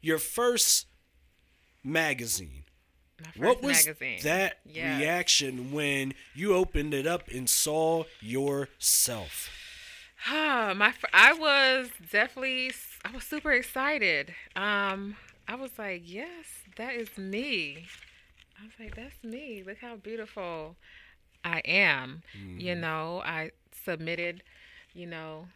Your 0.03 0.19
first 0.19 0.87
magazine. 1.83 2.65
My 3.21 3.27
first 3.29 3.39
what 3.39 3.63
was 3.63 3.87
magazine. 3.87 4.19
that 4.23 4.57
reaction 4.65 5.71
when 5.71 6.13
you 6.35 6.53
opened 6.53 6.93
it 6.93 7.07
up 7.07 7.29
and 7.29 7.49
saw 7.49 8.03
yourself? 8.19 9.49
Ah, 10.27 10.73
my 10.75 10.93
I 11.13 11.31
was 11.31 11.89
definitely 12.11 12.73
I 13.05 13.11
was 13.11 13.23
super 13.23 13.53
excited. 13.53 14.33
Um, 14.57 15.15
I 15.47 15.55
was 15.55 15.71
like, 15.77 16.01
yes, 16.03 16.45
that 16.75 16.95
is 16.95 17.17
me. 17.17 17.87
I 18.59 18.65
was 18.65 18.73
like, 18.77 18.95
that's 18.95 19.23
me. 19.23 19.63
Look 19.65 19.77
how 19.79 19.95
beautiful 19.95 20.75
I 21.45 21.59
am. 21.59 22.23
Mm-hmm. 22.37 22.59
You 22.59 22.75
know, 22.75 23.21
I 23.25 23.51
submitted, 23.85 24.43
you 24.93 25.07
know, 25.07 25.47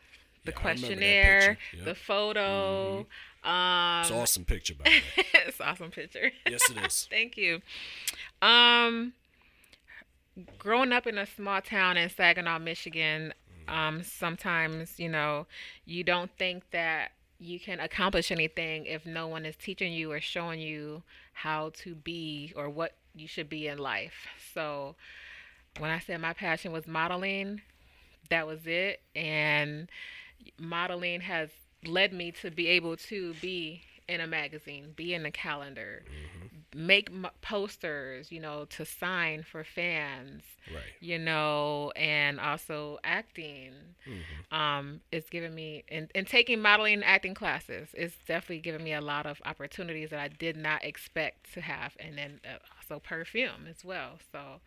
the 0.47 0.51
Yeah, 0.51 0.57
I 0.57 0.71
remember 0.73 0.87
that 0.87 0.97
questionnaire, 0.97 1.57
picture. 1.71 1.83
the 1.85 1.85
Yep. 1.89 1.97
photo. 1.97 2.99
Um, 3.43 4.01
It's 4.01 4.09
an 4.11 4.17
awesome 4.17 4.45
picture, 4.45 4.73
by 4.75 4.83
the 4.85 4.89
way. 4.89 5.25
it's 5.47 5.59
an 5.59 5.67
awesome 5.67 5.91
picture. 5.91 6.31
Yes, 6.47 6.69
it 6.69 6.77
is. 6.77 7.07
Thank 7.09 7.37
you. 7.37 7.61
Um, 8.41 9.13
growing 10.57 10.91
up 10.91 11.07
in 11.07 11.17
a 11.17 11.25
small 11.25 11.61
town 11.61 11.97
in 11.97 12.09
Saginaw, 12.09 12.59
Michigan, 12.59 13.33
um, 13.67 14.01
sometimes 14.03 14.97
you 14.99 15.09
know 15.09 15.45
you 15.85 16.03
don't 16.03 16.31
think 16.37 16.63
that 16.71 17.11
you 17.39 17.59
can 17.59 17.79
accomplish 17.79 18.31
anything 18.31 18.85
if 18.85 19.05
no 19.05 19.27
one 19.27 19.45
is 19.45 19.55
teaching 19.55 19.93
you 19.93 20.11
or 20.11 20.19
showing 20.19 20.59
you 20.59 21.03
how 21.33 21.69
to 21.75 21.93
be 21.93 22.51
or 22.55 22.69
what 22.69 22.93
you 23.15 23.27
should 23.27 23.49
be 23.49 23.67
in 23.67 23.77
life. 23.77 24.27
So 24.53 24.95
when 25.79 25.91
I 25.91 25.99
said 25.99 26.19
my 26.21 26.33
passion 26.33 26.71
was 26.71 26.87
modeling, 26.87 27.61
that 28.29 28.47
was 28.47 28.65
it, 28.65 29.01
and 29.15 29.87
modeling 30.59 31.21
has 31.21 31.49
led 31.85 32.13
me 32.13 32.31
to 32.31 32.51
be 32.51 32.67
able 32.67 32.97
to 32.97 33.33
be 33.41 33.81
in 34.07 34.21
a 34.21 34.27
magazine, 34.27 34.93
be 34.95 35.13
in 35.13 35.25
a 35.25 35.31
calendar, 35.31 36.03
make 36.73 37.09
m- 37.11 37.27
posters, 37.41 38.31
you 38.31 38.39
know, 38.39 38.65
to 38.65 38.85
sign 38.85 39.43
for 39.43 39.63
fans, 39.63 40.43
Right. 40.73 40.83
you 40.99 41.17
know, 41.19 41.91
and 41.95 42.39
also 42.39 42.99
acting. 43.03 43.73
Um, 44.51 45.01
it's 45.11 45.29
given 45.29 45.53
me 45.53 45.83
and, 45.89 46.09
and 46.15 46.25
taking 46.25 46.61
modeling 46.61 46.95
and 46.95 47.03
acting 47.03 47.33
classes. 47.33 47.89
It's 47.93 48.15
definitely 48.25 48.59
given 48.59 48.83
me 48.83 48.93
a 48.93 49.01
lot 49.01 49.25
of 49.25 49.41
opportunities 49.45 50.09
that 50.11 50.19
I 50.19 50.29
did 50.29 50.55
not 50.55 50.83
expect 50.85 51.53
to 51.53 51.61
have, 51.61 51.93
and 51.99 52.17
then 52.17 52.39
uh, 52.45 52.57
also 52.77 52.99
perfume 53.01 53.67
as 53.69 53.83
well. 53.83 54.19
So, 54.31 54.61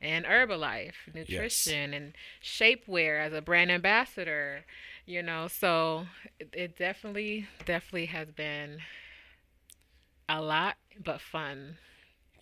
and 0.00 0.24
Herbalife, 0.24 0.94
nutrition, 1.12 1.94
and 1.94 2.12
shapewear 2.42 3.20
as 3.20 3.32
a 3.32 3.40
brand 3.42 3.70
ambassador. 3.72 4.64
You 5.06 5.22
know, 5.22 5.48
so 5.48 6.06
it, 6.40 6.48
it 6.52 6.78
definitely, 6.78 7.46
definitely 7.66 8.06
has 8.06 8.30
been 8.30 8.78
a 10.28 10.40
lot, 10.40 10.76
but 11.02 11.20
fun. 11.20 11.76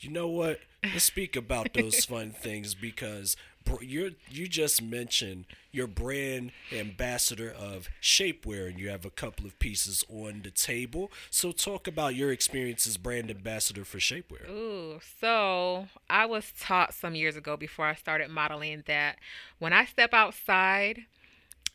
You 0.01 0.11
know 0.11 0.29
what? 0.29 0.61
Let's 0.85 1.05
speak 1.05 1.37
about 1.37 1.75
those 1.75 2.05
fun 2.05 2.31
things 2.43 2.75
because 2.75 3.37
br- 3.65 3.83
you 3.83 4.15
you 4.29 4.49
just 4.49 4.83
mentioned 4.83 5.47
your 5.71 5.87
brand 5.87 6.53
ambassador 6.73 7.51
of 7.51 7.89
shapewear 8.01 8.69
and 8.69 8.79
you 8.79 8.89
have 8.91 9.05
a 9.05 9.11
couple 9.11 9.47
of 9.47 9.59
pieces 9.59 10.05
on 10.09 10.43
the 10.43 10.51
table. 10.51 11.11
So 11.31 11.53
talk 11.53 11.87
about 11.87 12.15
your 12.15 12.33
experience 12.33 12.87
as 12.87 12.97
brand 12.97 13.31
ambassador 13.31 13.85
for 13.85 13.99
shapewear. 13.99 14.49
Ooh, 14.49 15.01
so 15.21 15.87
I 16.11 16.27
was 16.27 16.53
taught 16.59 16.95
some 16.95 17.15
years 17.15 17.37
ago 17.37 17.57
before 17.57 17.87
I 17.87 17.95
started 17.95 18.29
modeling 18.31 18.83
that 18.87 19.17
when 19.59 19.73
I 19.73 19.85
step 19.85 20.13
outside, 20.13 21.07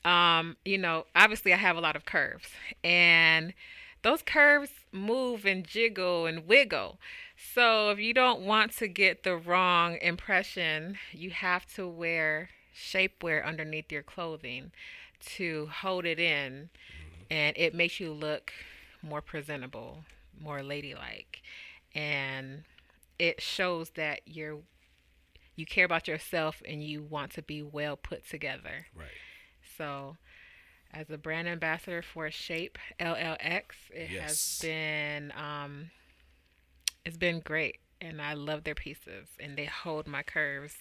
um, 0.08 0.56
you 0.64 0.78
know, 0.78 1.06
obviously 1.16 1.54
I 1.54 1.58
have 1.58 1.76
a 1.76 1.82
lot 1.82 1.98
of 1.98 2.06
curves 2.06 2.48
and 2.82 3.54
those 4.04 4.22
curves 4.22 4.72
move 4.94 5.46
and 5.46 5.66
jiggle 5.66 6.26
and 6.26 6.48
wiggle. 6.48 6.98
So 7.54 7.90
if 7.90 8.00
you 8.00 8.14
don't 8.14 8.42
want 8.42 8.72
to 8.78 8.88
get 8.88 9.24
the 9.24 9.36
wrong 9.36 9.98
impression, 10.02 10.98
you 11.12 11.32
have 11.32 11.66
to 11.76 11.86
wear 11.88 12.50
shapewear 12.74 13.46
underneath 13.46 13.92
your 13.92 14.04
clothing 14.04 14.72
to 15.26 15.68
hold 15.82 16.06
it 16.06 16.20
in 16.20 16.70
and 17.30 17.58
it 17.58 17.76
makes 17.76 18.00
you 18.00 18.14
look 18.14 18.54
more 19.02 19.22
presentable, 19.22 20.06
more 20.40 20.64
ladylike. 20.64 21.42
And 21.94 22.64
it 23.20 23.42
shows 23.42 23.90
that 23.92 24.22
you're 24.26 24.60
you 25.58 25.66
care 25.66 25.86
about 25.86 26.08
yourself 26.08 26.62
and 26.66 26.84
you 26.84 27.02
want 27.02 27.32
to 27.32 27.42
be 27.42 27.62
well 27.62 27.98
put 27.98 28.26
together. 28.30 28.86
Right. 28.96 29.08
So, 29.78 30.18
as 30.94 31.10
a 31.10 31.18
brand 31.18 31.48
ambassador 31.48 32.02
for 32.02 32.30
Shape 32.32 32.78
LLX, 33.00 33.76
it 33.94 34.10
Yes. 34.10 34.20
has 34.20 34.40
been 34.62 35.32
um, 35.36 35.92
it's 37.06 37.18
been 37.18 37.40
great, 37.40 37.78
and 38.02 38.22
I 38.22 38.34
love 38.34 38.64
their 38.64 38.76
pieces, 38.76 39.30
and 39.40 39.58
they 39.58 39.66
hold 39.66 40.08
my 40.08 40.24
curves 40.24 40.76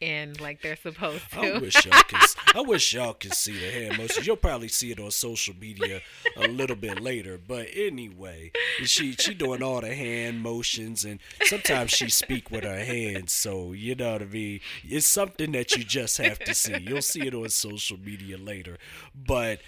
in 0.00 0.34
like 0.40 0.62
they're 0.62 0.76
supposed 0.76 1.30
to. 1.32 1.40
I 1.40 1.58
wish 1.58 1.84
y'all 1.84 2.02
could. 2.04 2.20
I 2.54 2.60
wish 2.60 2.92
y'all 2.94 3.14
could 3.14 3.34
see 3.34 3.52
the 3.52 3.70
hand 3.70 3.98
motions. 3.98 4.26
You'll 4.26 4.36
probably 4.36 4.68
see 4.68 4.90
it 4.90 4.98
on 4.98 5.10
social 5.10 5.54
media 5.54 6.00
a 6.36 6.48
little 6.48 6.76
bit 6.76 7.00
later. 7.00 7.38
But 7.38 7.68
anyway, 7.74 8.52
she 8.84 9.12
she 9.12 9.34
doing 9.34 9.62
all 9.62 9.80
the 9.80 9.94
hand 9.94 10.40
motions, 10.40 11.04
and 11.04 11.20
sometimes 11.44 11.90
she 11.90 12.08
speak 12.08 12.50
with 12.50 12.64
her 12.64 12.82
hands. 12.82 13.32
So 13.32 13.72
you 13.72 13.94
know 13.94 14.14
what 14.14 14.22
I 14.22 14.26
mean. 14.26 14.60
It's 14.84 15.06
something 15.06 15.52
that 15.52 15.76
you 15.76 15.84
just 15.84 16.16
have 16.18 16.38
to 16.40 16.54
see. 16.54 16.78
You'll 16.78 17.02
see 17.02 17.26
it 17.26 17.34
on 17.34 17.48
social 17.50 17.98
media 17.98 18.38
later. 18.38 18.78
But 19.14 19.60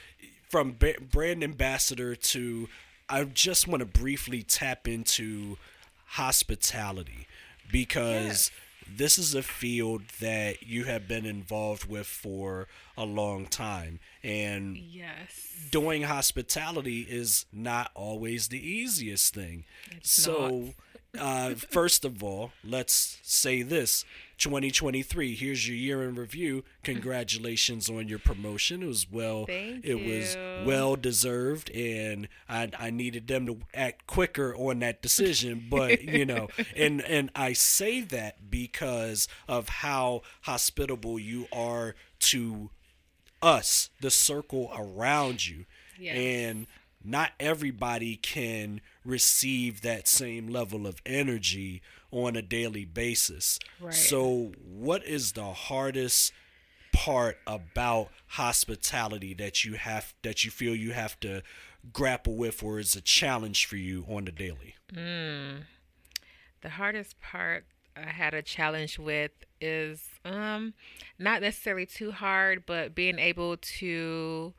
from 0.48 0.76
brand 1.10 1.44
ambassador 1.44 2.14
to, 2.14 2.68
I 3.08 3.24
just 3.24 3.68
want 3.68 3.80
to 3.80 3.86
briefly 3.86 4.42
tap 4.42 4.88
into 4.88 5.58
hospitality 6.06 7.26
because. 7.70 8.50
Yes 8.50 8.50
this 8.88 9.18
is 9.18 9.34
a 9.34 9.42
field 9.42 10.02
that 10.20 10.62
you 10.62 10.84
have 10.84 11.08
been 11.08 11.26
involved 11.26 11.88
with 11.88 12.06
for 12.06 12.68
a 12.96 13.04
long 13.04 13.46
time. 13.46 14.00
And 14.22 14.76
yes. 14.76 15.68
doing 15.70 16.02
hospitality 16.02 17.06
is 17.08 17.46
not 17.52 17.90
always 17.94 18.48
the 18.48 18.66
easiest 18.66 19.34
thing. 19.34 19.64
It's 19.90 20.10
so 20.10 20.74
uh, 21.18 21.50
first 21.70 22.04
of 22.04 22.22
all 22.22 22.52
let's 22.64 23.18
say 23.22 23.62
this 23.62 24.04
2023 24.42 25.36
here's 25.36 25.68
your 25.68 25.76
year 25.76 26.02
in 26.02 26.16
review 26.16 26.64
congratulations 26.82 27.88
on 27.88 28.08
your 28.08 28.18
promotion 28.18 28.82
it 28.82 28.86
was 28.86 29.06
well 29.08 29.46
Thank 29.46 29.84
it 29.84 29.96
you. 29.96 30.16
was 30.16 30.36
well 30.66 30.96
deserved 30.96 31.70
and 31.70 32.26
I, 32.48 32.68
I 32.76 32.90
needed 32.90 33.28
them 33.28 33.46
to 33.46 33.58
act 33.72 34.08
quicker 34.08 34.52
on 34.56 34.80
that 34.80 35.00
decision 35.00 35.68
but 35.70 36.02
you 36.02 36.26
know 36.26 36.48
and 36.76 37.02
and 37.02 37.30
I 37.36 37.52
say 37.52 38.00
that 38.00 38.50
because 38.50 39.28
of 39.46 39.68
how 39.68 40.22
hospitable 40.40 41.20
you 41.20 41.46
are 41.52 41.94
to 42.18 42.70
us 43.40 43.90
the 44.00 44.10
circle 44.10 44.72
around 44.76 45.46
you 45.46 45.66
yes. 45.96 46.16
and 46.16 46.66
not 47.04 47.30
everybody 47.38 48.16
can 48.16 48.80
receive 49.04 49.82
that 49.82 50.08
same 50.08 50.48
level 50.48 50.84
of 50.84 51.00
energy 51.06 51.80
on 52.12 52.36
a 52.36 52.42
daily 52.42 52.84
basis. 52.84 53.58
Right. 53.80 53.92
So, 53.92 54.52
what 54.62 55.04
is 55.04 55.32
the 55.32 55.52
hardest 55.52 56.32
part 56.92 57.38
about 57.46 58.08
hospitality 58.28 59.34
that 59.34 59.64
you 59.64 59.74
have 59.74 60.14
that 60.22 60.44
you 60.44 60.50
feel 60.50 60.76
you 60.76 60.92
have 60.92 61.18
to 61.20 61.42
grapple 61.92 62.36
with 62.36 62.62
or 62.62 62.78
is 62.78 62.94
a 62.94 63.00
challenge 63.00 63.66
for 63.66 63.76
you 63.76 64.04
on 64.08 64.26
the 64.26 64.32
daily? 64.32 64.76
Mm. 64.94 65.62
The 66.60 66.68
hardest 66.68 67.18
part 67.20 67.64
I 67.96 68.10
had 68.10 68.34
a 68.34 68.42
challenge 68.42 68.98
with 68.98 69.32
is 69.60 70.06
um 70.24 70.74
not 71.18 71.40
necessarily 71.40 71.86
too 71.86 72.12
hard, 72.12 72.64
but 72.66 72.94
being 72.94 73.18
able 73.18 73.56
to 73.56 74.54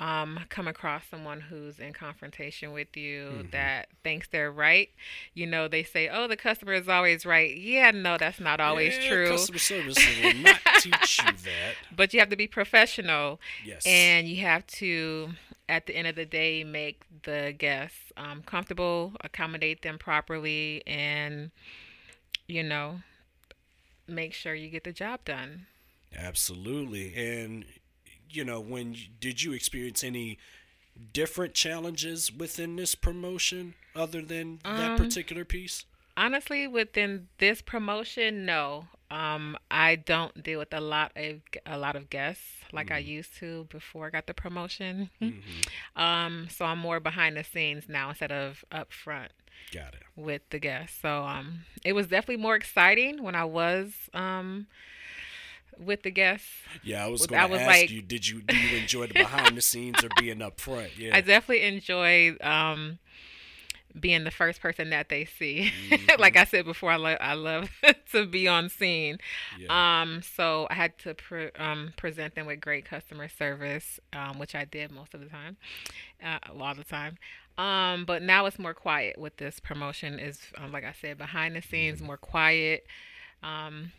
um, 0.00 0.40
come 0.48 0.66
across 0.66 1.04
someone 1.10 1.42
who's 1.42 1.78
in 1.78 1.92
confrontation 1.92 2.72
with 2.72 2.96
you 2.96 3.28
mm-hmm. 3.30 3.50
that 3.50 3.88
thinks 4.02 4.28
they're 4.28 4.50
right. 4.50 4.88
You 5.34 5.46
know, 5.46 5.68
they 5.68 5.82
say, 5.82 6.08
"Oh, 6.08 6.26
the 6.26 6.38
customer 6.38 6.72
is 6.72 6.88
always 6.88 7.26
right." 7.26 7.54
Yeah, 7.54 7.90
no, 7.90 8.16
that's 8.16 8.40
not 8.40 8.60
always 8.60 8.96
yeah, 8.96 9.08
true. 9.08 9.28
Customer 9.28 9.58
service 9.58 9.98
will 10.22 10.34
not 10.34 10.58
teach 10.78 11.18
you 11.18 11.32
that. 11.44 11.74
But 11.94 12.14
you 12.14 12.20
have 12.20 12.30
to 12.30 12.36
be 12.36 12.46
professional. 12.46 13.40
Yes. 13.64 13.84
And 13.86 14.26
you 14.26 14.40
have 14.40 14.66
to, 14.68 15.32
at 15.68 15.86
the 15.86 15.94
end 15.94 16.08
of 16.08 16.16
the 16.16 16.24
day, 16.24 16.64
make 16.64 17.02
the 17.24 17.54
guests 17.56 18.10
um, 18.16 18.42
comfortable, 18.42 19.12
accommodate 19.22 19.82
them 19.82 19.98
properly, 19.98 20.82
and 20.86 21.50
you 22.46 22.62
know, 22.62 23.00
make 24.08 24.32
sure 24.32 24.54
you 24.54 24.70
get 24.70 24.84
the 24.84 24.92
job 24.92 25.26
done. 25.26 25.66
Absolutely, 26.16 27.14
and 27.14 27.66
you 28.30 28.44
know, 28.44 28.60
when 28.60 28.96
did 29.20 29.42
you 29.42 29.52
experience 29.52 30.04
any 30.04 30.38
different 31.12 31.54
challenges 31.54 32.32
within 32.32 32.76
this 32.76 32.94
promotion 32.94 33.74
other 33.94 34.22
than 34.22 34.60
um, 34.64 34.76
that 34.76 34.98
particular 34.98 35.44
piece? 35.44 35.84
Honestly, 36.16 36.66
within 36.66 37.28
this 37.38 37.62
promotion, 37.62 38.44
no. 38.44 38.86
Um, 39.10 39.56
I 39.70 39.96
don't 39.96 40.42
deal 40.42 40.58
with 40.58 40.72
a 40.72 40.80
lot 40.80 41.12
of 41.16 41.40
a 41.66 41.76
lot 41.76 41.96
of 41.96 42.10
guests 42.10 42.44
like 42.72 42.86
mm-hmm. 42.86 42.94
I 42.94 42.98
used 42.98 43.36
to 43.38 43.66
before 43.70 44.06
I 44.06 44.10
got 44.10 44.26
the 44.26 44.34
promotion. 44.34 45.10
Mm-hmm. 45.20 45.40
um, 46.00 46.46
so 46.48 46.64
I'm 46.64 46.78
more 46.78 47.00
behind 47.00 47.36
the 47.36 47.44
scenes 47.44 47.88
now 47.88 48.10
instead 48.10 48.30
of 48.30 48.64
up 48.70 48.92
front. 48.92 49.32
Got 49.74 49.94
it. 49.94 50.02
With 50.14 50.42
the 50.50 50.58
guests, 50.58 50.98
so 51.00 51.22
um, 51.22 51.60
it 51.84 51.92
was 51.92 52.06
definitely 52.06 52.42
more 52.42 52.54
exciting 52.54 53.22
when 53.22 53.34
I 53.34 53.44
was 53.44 53.92
um 54.14 54.66
with 55.80 56.02
the 56.02 56.10
guests. 56.10 56.48
Yeah, 56.82 57.04
I 57.04 57.08
was 57.08 57.26
going 57.26 57.50
to 57.50 57.56
ask 57.56 57.66
like, 57.66 57.90
you, 57.90 58.02
did 58.02 58.26
you 58.26 58.42
do 58.42 58.56
you 58.56 58.78
enjoy 58.78 59.06
the 59.06 59.14
behind 59.14 59.56
the 59.56 59.62
scenes 59.62 60.04
or 60.04 60.08
being 60.18 60.42
up 60.42 60.60
front? 60.60 60.90
Yeah, 60.98 61.16
I 61.16 61.20
definitely 61.20 61.62
enjoy 61.62 62.36
um, 62.42 62.98
being 63.98 64.24
the 64.24 64.30
first 64.30 64.60
person 64.60 64.90
that 64.90 65.08
they 65.08 65.24
see. 65.24 65.72
Mm-hmm. 65.90 66.20
like 66.20 66.36
I 66.36 66.44
said 66.44 66.64
before, 66.64 66.92
I 66.92 66.96
love 66.96 67.18
I 67.20 67.34
love 67.34 67.68
to 68.12 68.26
be 68.26 68.46
on 68.46 68.68
scene. 68.68 69.18
Yeah. 69.58 70.02
Um, 70.02 70.22
so 70.22 70.68
I 70.70 70.74
had 70.74 70.98
to 70.98 71.14
pre- 71.14 71.50
um, 71.58 71.92
present 71.96 72.34
them 72.34 72.46
with 72.46 72.60
great 72.60 72.84
customer 72.84 73.28
service, 73.28 73.98
um, 74.12 74.38
which 74.38 74.54
I 74.54 74.64
did 74.64 74.92
most 74.92 75.14
of 75.14 75.20
the 75.20 75.26
time, 75.26 75.56
uh, 76.24 76.38
a 76.48 76.54
lot 76.54 76.78
of 76.78 76.84
the 76.84 76.90
time. 76.90 77.18
Um, 77.58 78.04
but 78.04 78.22
now 78.22 78.46
it's 78.46 78.58
more 78.58 78.74
quiet 78.74 79.18
with 79.18 79.36
this 79.36 79.58
promotion. 79.58 80.18
Is 80.18 80.40
um, 80.56 80.70
like 80.70 80.84
I 80.84 80.94
said, 81.00 81.18
behind 81.18 81.56
the 81.56 81.62
scenes, 81.62 81.98
mm-hmm. 81.98 82.06
more 82.06 82.16
quiet. 82.16 82.86
Um, 83.42 83.92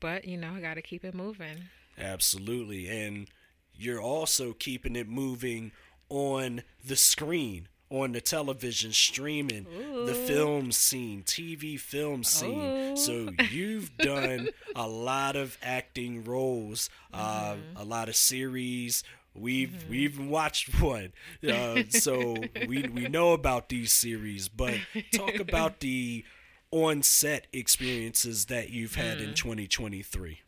but, 0.00 0.24
you 0.24 0.36
know, 0.36 0.54
I 0.54 0.60
got 0.60 0.74
to 0.74 0.82
keep 0.82 1.04
it 1.04 1.14
moving. 1.14 1.68
Absolutely. 1.98 2.88
And 2.88 3.28
you're 3.74 4.00
also 4.00 4.52
keeping 4.52 4.96
it 4.96 5.08
moving 5.08 5.72
on 6.08 6.62
the 6.84 6.96
screen, 6.96 7.68
on 7.88 8.12
the 8.12 8.20
television, 8.20 8.92
streaming, 8.92 9.66
Ooh. 9.66 10.06
the 10.06 10.14
film 10.14 10.72
scene, 10.72 11.22
TV 11.22 11.78
film 11.78 12.24
scene. 12.24 12.92
Ooh. 12.92 12.96
So 12.96 13.30
you've 13.50 13.96
done 13.98 14.48
a 14.74 14.86
lot 14.86 15.36
of 15.36 15.56
acting 15.62 16.24
roles, 16.24 16.90
uh, 17.12 17.54
mm-hmm. 17.54 17.76
a 17.76 17.84
lot 17.84 18.08
of 18.08 18.16
series. 18.16 19.02
We've 19.34 19.70
mm-hmm. 19.70 19.90
we 19.90 19.98
even 19.98 20.28
watched 20.28 20.80
one, 20.80 21.12
uh, 21.48 21.84
so 21.88 22.36
we 22.66 22.82
we 22.82 23.08
know 23.08 23.32
about 23.32 23.68
these 23.68 23.92
series. 23.92 24.48
But 24.48 24.74
talk 25.12 25.36
about 25.40 25.80
the 25.80 26.24
on 26.72 27.02
set 27.02 27.46
experiences 27.52 28.46
that 28.46 28.70
you've 28.70 28.94
had 28.94 29.18
mm. 29.18 29.28
in 29.28 29.34
2023? 29.34 30.40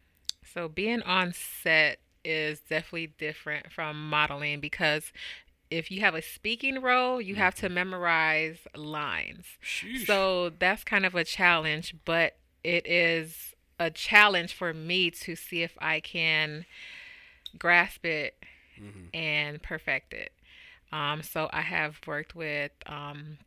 So, 0.53 0.69
being 0.69 1.03
on 1.03 1.33
set 1.33 1.99
is 2.25 2.61
definitely 2.61 3.09
different 3.19 3.73
from 3.73 4.09
modeling 4.09 4.61
because 4.61 5.13
if 5.71 5.91
you 5.91 6.01
have 6.01 6.15
a 6.15 6.23
speaking 6.23 6.81
role, 6.81 7.21
you 7.21 7.37
have 7.37 7.55
to 7.57 7.67
mm-hmm. 7.67 7.75
memorize 7.75 8.59
lines. 8.77 9.45
Sheesh. 9.65 10.07
So, 10.07 10.51
that's 10.59 10.85
kind 10.85 11.07
of 11.07 11.15
a 11.15 11.25
challenge, 11.25 11.95
but 12.05 12.37
it 12.63 12.87
is 12.87 13.55
a 13.81 13.91
challenge 13.91 14.55
for 14.55 14.73
me 14.73 15.11
to 15.11 15.35
see 15.35 15.63
if 15.63 15.73
I 15.81 16.01
can 16.01 16.67
grasp 17.59 18.05
it 18.05 18.37
mm-hmm. 18.79 19.15
and 19.15 19.63
perfect 19.63 20.13
it. 20.13 20.33
Um, 20.93 21.23
so, 21.23 21.49
I 21.53 21.63
have 21.63 21.99
worked 22.07 22.35
with 22.35 22.73
um, 22.87 23.39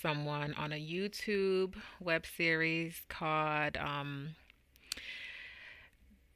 someone 0.00 0.54
on 0.54 0.72
a 0.72 0.80
YouTube 0.80 1.74
web 2.00 2.24
series 2.26 3.02
called 3.08 3.76
um, 3.76 4.30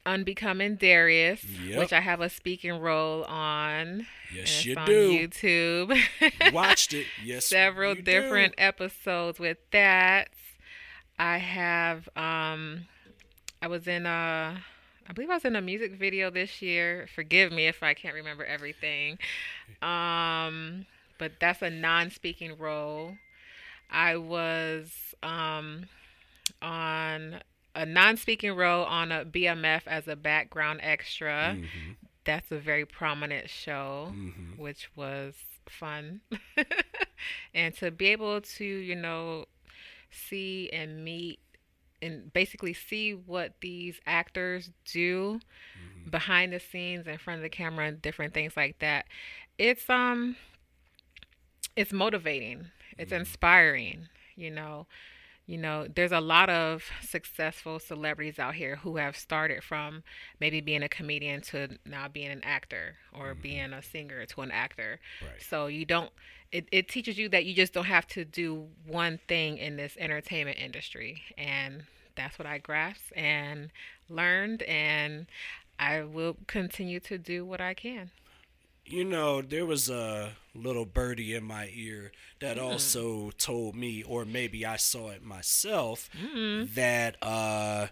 Unbecoming 0.07 0.77
Darius, 0.77 1.45
yep. 1.45 1.79
which 1.79 1.93
I 1.93 2.01
have 2.01 2.21
a 2.21 2.31
speaking 2.31 2.81
role 2.81 3.25
on. 3.25 4.07
Yes, 4.35 4.65
you 4.65 4.75
on 4.75 4.87
do. 4.87 5.13
YouTube. 5.13 6.01
Watched 6.53 6.95
it. 6.95 7.07
Yes, 7.23 7.45
several 7.45 7.95
different 7.95 8.57
do. 8.57 8.63
episodes 8.63 9.39
with 9.39 9.59
that. 9.73 10.29
I 11.19 11.39
have. 11.39 12.09
Um, 12.17 12.87
I 13.61 13.67
was 13.69 13.87
in 13.87 14.07
a. 14.07 14.63
I 15.09 15.13
believe 15.13 15.31
I 15.31 15.35
was 15.35 15.45
in 15.45 15.57
a 15.57 15.63
music 15.63 15.93
video 15.93 16.31
this 16.31 16.63
year. 16.63 17.07
Forgive 17.15 17.53
me 17.53 17.67
if 17.67 17.83
I 17.83 17.95
can't 17.95 18.15
remember 18.15 18.45
everything. 18.45 19.19
Um, 19.83 20.87
but 21.19 21.33
that's 21.41 21.63
a 21.63 21.71
non-speaking 21.71 22.59
role. 22.59 23.17
I 23.91 24.17
was 24.17 24.91
um, 25.23 25.87
on 26.61 27.41
a 27.75 27.87
non-speaking 27.87 28.55
role 28.55 28.85
on 28.85 29.13
a 29.13 29.25
BMF 29.25 29.83
as 29.87 30.09
a 30.09 30.17
background 30.17 30.81
extra. 30.83 31.57
Mm-hmm. 31.57 31.93
That's 32.25 32.51
a 32.51 32.59
very 32.59 32.85
prominent 32.85 33.49
show, 33.49 34.13
mm-hmm. 34.13 34.61
which 34.61 34.91
was 34.97 35.35
fun. 35.67 36.21
and 37.55 37.75
to 37.77 37.91
be 37.91 38.07
able 38.07 38.41
to, 38.41 38.65
you 38.65 38.97
know, 38.97 39.47
see 40.11 40.71
and 40.73 41.05
meet 41.05 41.39
and 42.01 42.33
basically 42.33 42.75
see 42.75 43.13
what 43.13 43.55
these 43.61 44.01
actors 44.07 44.71
do 44.85 45.41
mm-hmm. 45.41 46.11
behind 46.11 46.53
the 46.53 46.61
scenes 46.61 47.07
in 47.07 47.19
front 47.19 47.39
of 47.39 47.43
the 47.43 47.49
camera 47.49 47.87
and 47.87 48.01
different 48.03 48.35
things 48.35 48.57
like 48.57 48.79
that. 48.79 49.07
It's 49.59 49.89
um 49.89 50.37
it's 51.77 51.93
motivating 51.93 52.67
it's 52.99 53.13
inspiring, 53.13 54.09
you 54.37 54.51
know. 54.51 54.87
you 55.47 55.57
know, 55.57 55.89
there's 55.95 56.13
a 56.13 56.21
lot 56.21 56.51
of 56.51 56.85
successful 57.01 57.79
celebrities 57.79 58.39
out 58.39 58.55
here 58.55 58.77
who 58.77 58.99
have 58.99 59.17
started 59.17 59.65
from 59.65 60.03
maybe 60.41 60.61
being 60.61 60.83
a 60.83 60.89
comedian 60.91 61.41
to 61.41 61.79
now 61.87 62.07
being 62.07 62.31
an 62.31 62.43
actor 62.45 62.97
or 63.19 63.33
mm-hmm. 63.33 63.41
being 63.41 63.73
a 63.73 63.83
singer 63.83 64.27
to 64.27 64.43
an 64.43 64.51
actor. 64.51 65.01
Right. 65.23 65.43
So 65.43 65.67
you 65.69 65.87
don't 65.87 66.11
it, 66.53 66.67
it 66.73 66.89
teaches 66.89 67.19
you 67.19 67.29
that 67.31 67.45
you 67.45 67.55
just 67.55 67.73
don't 67.73 67.85
have 67.85 68.07
to 68.09 68.25
do 68.25 68.67
one 68.87 69.19
thing 69.29 69.59
in 69.59 69.77
this 69.77 69.97
entertainment 69.99 70.59
industry. 70.59 71.23
And 71.37 71.85
that's 72.17 72.39
what 72.39 72.47
I 72.47 72.59
grasped 72.59 73.13
and 73.17 73.71
learned 74.09 74.63
and 74.63 75.27
I 75.79 76.03
will 76.03 76.37
continue 76.47 77.01
to 77.01 77.19
do 77.19 77.45
what 77.45 77.61
I 77.61 77.75
can. 77.75 78.11
You 78.89 79.05
know, 79.05 79.43
there 79.43 79.67
was 79.67 79.91
a 79.91 80.33
little 80.55 80.87
birdie 80.87 81.35
in 81.35 81.45
my 81.45 81.71
ear 81.75 82.13
that 82.41 82.57
Mm. 82.57 82.63
also 82.63 83.31
told 83.33 83.75
me, 83.77 84.03
or 84.03 84.25
maybe 84.25 84.65
I 84.65 84.77
saw 84.77 85.11
it 85.11 85.23
myself, 85.23 86.09
Mm-hmm. 86.17 86.65
that 86.75 87.17
uh, 87.23 87.89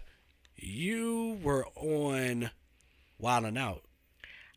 you 0.55 1.39
were 1.41 1.67
on 1.75 2.51
Wild 3.19 3.45
'N 3.45 3.57
Out 3.57 3.83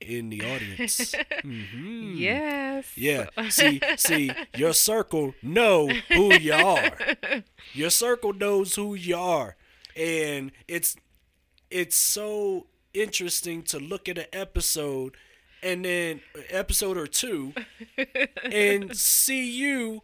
in 0.00 0.30
the 0.30 0.42
audience. 0.42 1.20
hmm 1.42 2.14
Yes. 2.16 2.86
Yeah. 2.96 3.28
See, 3.48 3.84
see, 3.96 4.38
your 4.52 4.72
circle 4.72 5.36
know 5.42 6.00
who 6.12 6.36
you 6.36 6.54
are. 6.54 7.02
Your 7.72 7.90
circle 7.90 8.32
knows 8.32 8.74
who 8.76 8.94
you 8.94 9.16
are, 9.16 9.56
and 9.96 10.52
it's 10.68 10.96
it's 11.70 11.96
so 11.96 12.66
interesting 12.94 13.62
to 13.64 13.78
look 13.78 14.08
at 14.08 14.18
an 14.18 14.26
episode 14.32 15.16
and 15.62 15.84
then 15.84 16.20
episode 16.50 16.96
or 16.96 17.06
two 17.06 17.52
and 18.44 18.96
see 18.96 19.50
you 19.50 20.02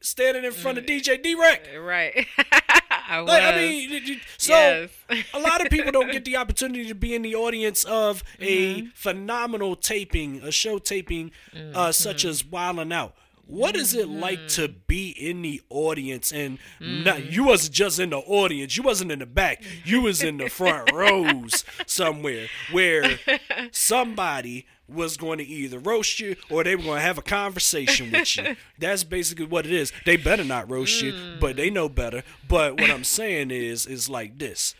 standing 0.00 0.44
in 0.44 0.52
front 0.52 0.78
of 0.78 0.84
DJ 0.84 1.22
D-Wrek. 1.22 1.68
Right. 1.80 2.26
I. 3.06 3.18
Like, 3.20 3.42
I 3.42 3.56
mean, 3.56 4.20
so 4.38 4.52
Yes. 4.54 4.90
a 5.34 5.38
lot 5.38 5.60
of 5.64 5.70
people 5.70 5.92
don't 5.92 6.10
get 6.10 6.24
the 6.26 6.36
opportunity 6.36 6.86
to 6.88 6.94
be 6.94 7.14
in 7.14 7.22
the 7.22 7.34
audience 7.34 7.84
of 7.84 8.22
a 8.40 8.76
Mm-hmm. 8.80 8.86
phenomenal 8.94 9.76
taping, 9.76 10.40
a 10.42 10.50
show 10.50 10.78
taping 10.78 11.30
uh, 11.74 11.92
such 11.92 12.18
Mm-hmm. 12.22 12.28
as 12.30 12.44
Wild 12.44 12.78
'N 12.80 12.92
Out. 12.92 13.14
What 13.46 13.76
is 13.76 13.94
it 13.94 14.08
like 14.08 14.48
to 14.48 14.68
be 14.68 15.10
in 15.10 15.42
the 15.42 15.60
audience 15.68 16.32
and 16.32 16.58
not, 16.80 17.18
Mm. 17.18 17.32
you 17.32 17.44
wasn't 17.44 17.74
just 17.74 17.98
in 17.98 18.10
the 18.10 18.18
audience, 18.18 18.76
you 18.76 18.82
wasn't 18.82 19.12
in 19.12 19.18
the 19.18 19.26
back, 19.26 19.62
you 19.84 20.00
was 20.00 20.22
in 20.22 20.38
the 20.38 20.48
front 20.48 20.90
rows 20.94 21.64
somewhere 21.86 22.46
where 22.72 23.18
somebody 23.70 24.66
was 24.86 25.16
going 25.16 25.38
to 25.38 25.44
either 25.44 25.78
roast 25.78 26.20
you 26.20 26.36
or 26.50 26.62
they 26.64 26.76
were 26.76 26.82
going 26.82 26.96
to 26.96 27.02
have 27.02 27.18
a 27.18 27.22
conversation 27.22 28.10
with 28.12 28.36
you. 28.36 28.56
That's 28.78 29.02
basically 29.04 29.46
what 29.46 29.66
it 29.66 29.72
is. 29.72 29.92
They 30.04 30.16
better 30.16 30.44
not 30.44 30.70
roast 30.70 31.00
you, 31.02 31.14
but 31.40 31.56
they 31.56 31.70
know 31.70 31.88
better. 31.88 32.22
But 32.48 32.80
what 32.80 32.90
I'm 32.90 33.04
saying 33.04 33.50
is 33.50 33.86
is 33.86 34.08
like 34.10 34.38
this. 34.38 34.74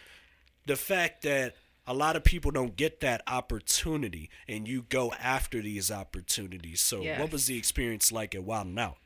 The 0.66 0.76
fact 0.76 1.22
that 1.22 1.54
a 1.86 1.94
lot 1.94 2.16
of 2.16 2.24
people 2.24 2.50
don't 2.50 2.76
get 2.76 3.00
that 3.00 3.22
opportunity 3.26 4.30
and 4.48 4.66
you 4.66 4.82
go 4.88 5.12
after 5.20 5.60
these 5.60 5.90
opportunities. 5.90 6.80
So 6.80 7.02
Yes. 7.02 7.20
what 7.20 7.30
was 7.32 7.46
the 7.46 7.58
experience 7.58 8.10
like 8.10 8.34
at 8.34 8.42
Wild 8.44 8.68
'N 8.68 8.78
Out? 8.78 8.96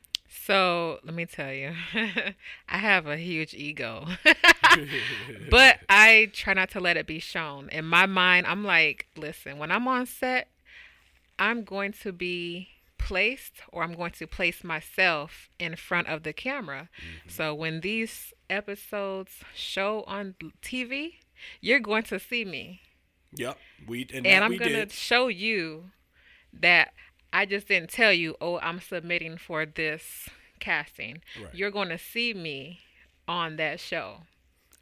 So 0.46 1.00
let 1.04 1.14
me 1.14 1.26
tell 1.26 1.52
you, 1.52 1.72
I 2.68 2.78
have 2.78 3.06
a 3.06 3.16
huge 3.16 3.54
ego, 3.54 4.06
but 5.50 5.80
I 5.88 6.30
try 6.32 6.54
not 6.54 6.70
to 6.70 6.80
let 6.80 6.96
it 6.96 7.06
be 7.06 7.18
shown. 7.18 7.68
In 7.70 7.84
my 7.84 8.06
mind, 8.06 8.46
I'm 8.46 8.64
like, 8.64 9.06
listen, 9.16 9.58
when 9.58 9.70
I'm 9.70 9.88
on 9.88 10.06
set, 10.06 10.48
I'm 11.38 11.64
going 11.64 11.92
to 12.02 12.12
be 12.12 12.68
placed 12.98 13.54
or 13.72 13.82
I'm 13.82 13.94
going 13.94 14.10
to 14.12 14.26
place 14.26 14.62
myself 14.62 15.48
in 15.58 15.76
front 15.76 16.08
of 16.08 16.24
the 16.24 16.32
camera. 16.32 16.88
Mm-hmm. 16.98 17.28
So 17.30 17.54
when 17.54 17.80
these 17.80 18.32
episodes 18.50 19.32
show 19.54 20.04
on 20.06 20.34
TV, 20.62 21.14
you're 21.61 21.81
going 21.81 22.03
to 22.05 22.18
see 22.18 22.44
me. 22.44 22.81
Yep. 23.35 23.59
We 23.87 24.07
and, 24.14 24.27
and 24.27 24.44
I'm 24.44 24.51
we 24.53 24.59
gonna 24.59 24.70
did. 24.70 24.92
show 24.92 25.29
you 25.29 25.90
that 26.53 26.92
I 27.33 27.44
just 27.44 27.68
didn't 27.68 27.90
tell 27.90 28.12
you, 28.12 28.37
oh, 28.40 28.59
I'm 28.61 28.81
submitting 28.81 29.37
for 29.37 29.66
this 29.66 30.29
casting. 30.61 31.20
Right. 31.42 31.55
You're 31.55 31.70
gonna 31.70 31.98
see 31.98 32.33
me 32.35 32.81
on 33.27 33.57
that 33.57 33.81
show. 33.81 34.22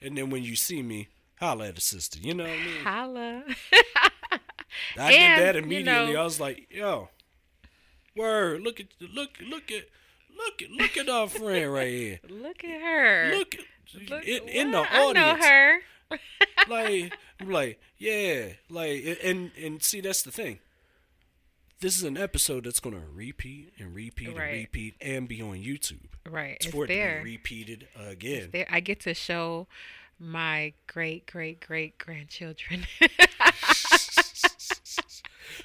And 0.00 0.16
then 0.16 0.30
when 0.30 0.44
you 0.44 0.54
see 0.54 0.82
me, 0.82 1.08
holla 1.40 1.68
at 1.68 1.78
a 1.78 1.80
sister. 1.80 2.18
You 2.20 2.34
know 2.34 2.44
what 2.44 2.52
I 2.52 2.56
mean? 2.56 2.84
Holla. 2.84 3.44
I 4.98 5.12
And, 5.12 5.38
did 5.40 5.46
that 5.46 5.54
you 5.56 5.62
immediately. 5.62 6.12
know- 6.14 6.20
I 6.20 6.24
was 6.24 6.38
like, 6.38 6.68
yo, 6.70 7.08
word, 8.14 8.62
look 8.62 8.78
at 8.80 8.86
look 9.00 9.30
look 9.40 9.70
at 9.70 9.84
look 10.36 10.62
at 10.62 10.70
look 10.70 10.96
at 10.96 11.08
our 11.08 11.28
friend 11.28 11.72
right 11.72 11.88
here. 11.90 12.20
Look 12.28 12.62
at 12.64 12.80
her. 12.80 13.32
Look, 13.36 13.54
at- 13.54 14.10
Look- 14.10 14.24
in, 14.24 14.48
in 14.48 14.70
the 14.70 14.78
audience. 14.78 14.94
I 14.94 15.12
know 15.12 15.36
her. 15.42 15.78
Like 16.68 17.12
I'm 17.40 17.50
like 17.50 17.80
yeah 17.98 18.48
like 18.70 19.18
and 19.22 19.50
and 19.62 19.82
see 19.82 20.00
that's 20.00 20.22
the 20.22 20.30
thing 20.32 20.58
this 21.80 21.96
is 21.96 22.04
an 22.04 22.16
episode 22.16 22.64
that's 22.64 22.80
gonna 22.80 23.02
repeat 23.14 23.72
and 23.78 23.94
repeat 23.94 24.28
Right. 24.28 24.36
and 24.48 24.52
repeat 24.52 24.94
and 25.00 25.28
be 25.28 25.42
on 25.42 25.56
youtube 25.56 26.08
Right. 26.28 26.56
it's 26.56 26.66
It's 26.66 26.74
for 26.74 26.84
it 26.84 26.88
to 26.88 26.94
there. 26.94 27.22
be 27.22 27.32
repeated 27.32 27.88
again 27.98 28.50
there. 28.52 28.66
I 28.70 28.80
get 28.80 29.00
to 29.00 29.14
show 29.14 29.66
my 30.18 30.72
great 30.86 31.26
great 31.30 31.60
great 31.60 31.98
grandchildren. 31.98 32.86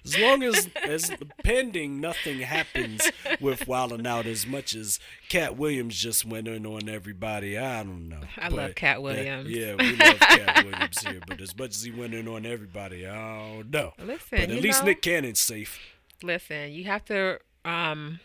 as 0.05 0.17
long 0.17 0.43
as 0.43 0.67
as 0.83 1.11
pending 1.43 2.01
nothing 2.01 2.39
happens 2.39 3.09
with 3.39 3.67
Wild 3.67 3.93
'N 3.93 4.05
Out 4.07 4.25
as 4.25 4.45
much 4.47 4.73
as 4.75 4.99
Katt 5.29 5.57
Williams 5.57 5.97
just 5.99 6.25
went 6.25 6.47
in 6.47 6.65
on 6.65 6.89
everybody 6.89 7.57
I 7.57 7.83
don't 7.83 8.09
know. 8.09 8.21
I 8.37 8.47
love 8.49 8.75
Katt 8.75 8.95
that- 8.97 9.01
Williams. 9.03 9.49
yeah 9.49 9.75
we 9.75 9.95
love 9.95 10.19
Katt 10.19 10.65
Williams 10.65 10.99
here 11.01 11.19
but 11.27 11.39
as 11.41 11.57
much 11.57 11.69
as 11.71 11.83
he 11.83 11.91
went 11.91 12.13
in 12.13 12.27
on 12.27 12.45
everybody 12.45 13.05
I 13.07 13.53
don't 13.57 13.69
know. 13.71 13.93
Listen, 13.99 14.27
but 14.31 14.41
at 14.51 14.61
least 14.61 14.81
know- 14.81 14.87
Nick 14.87 15.01
Cannon's 15.01 15.39
safe. 15.39 15.79
Listen 16.23 16.71
you 16.71 16.85
have 16.85 17.05
to 17.05 17.39
um 17.65 18.19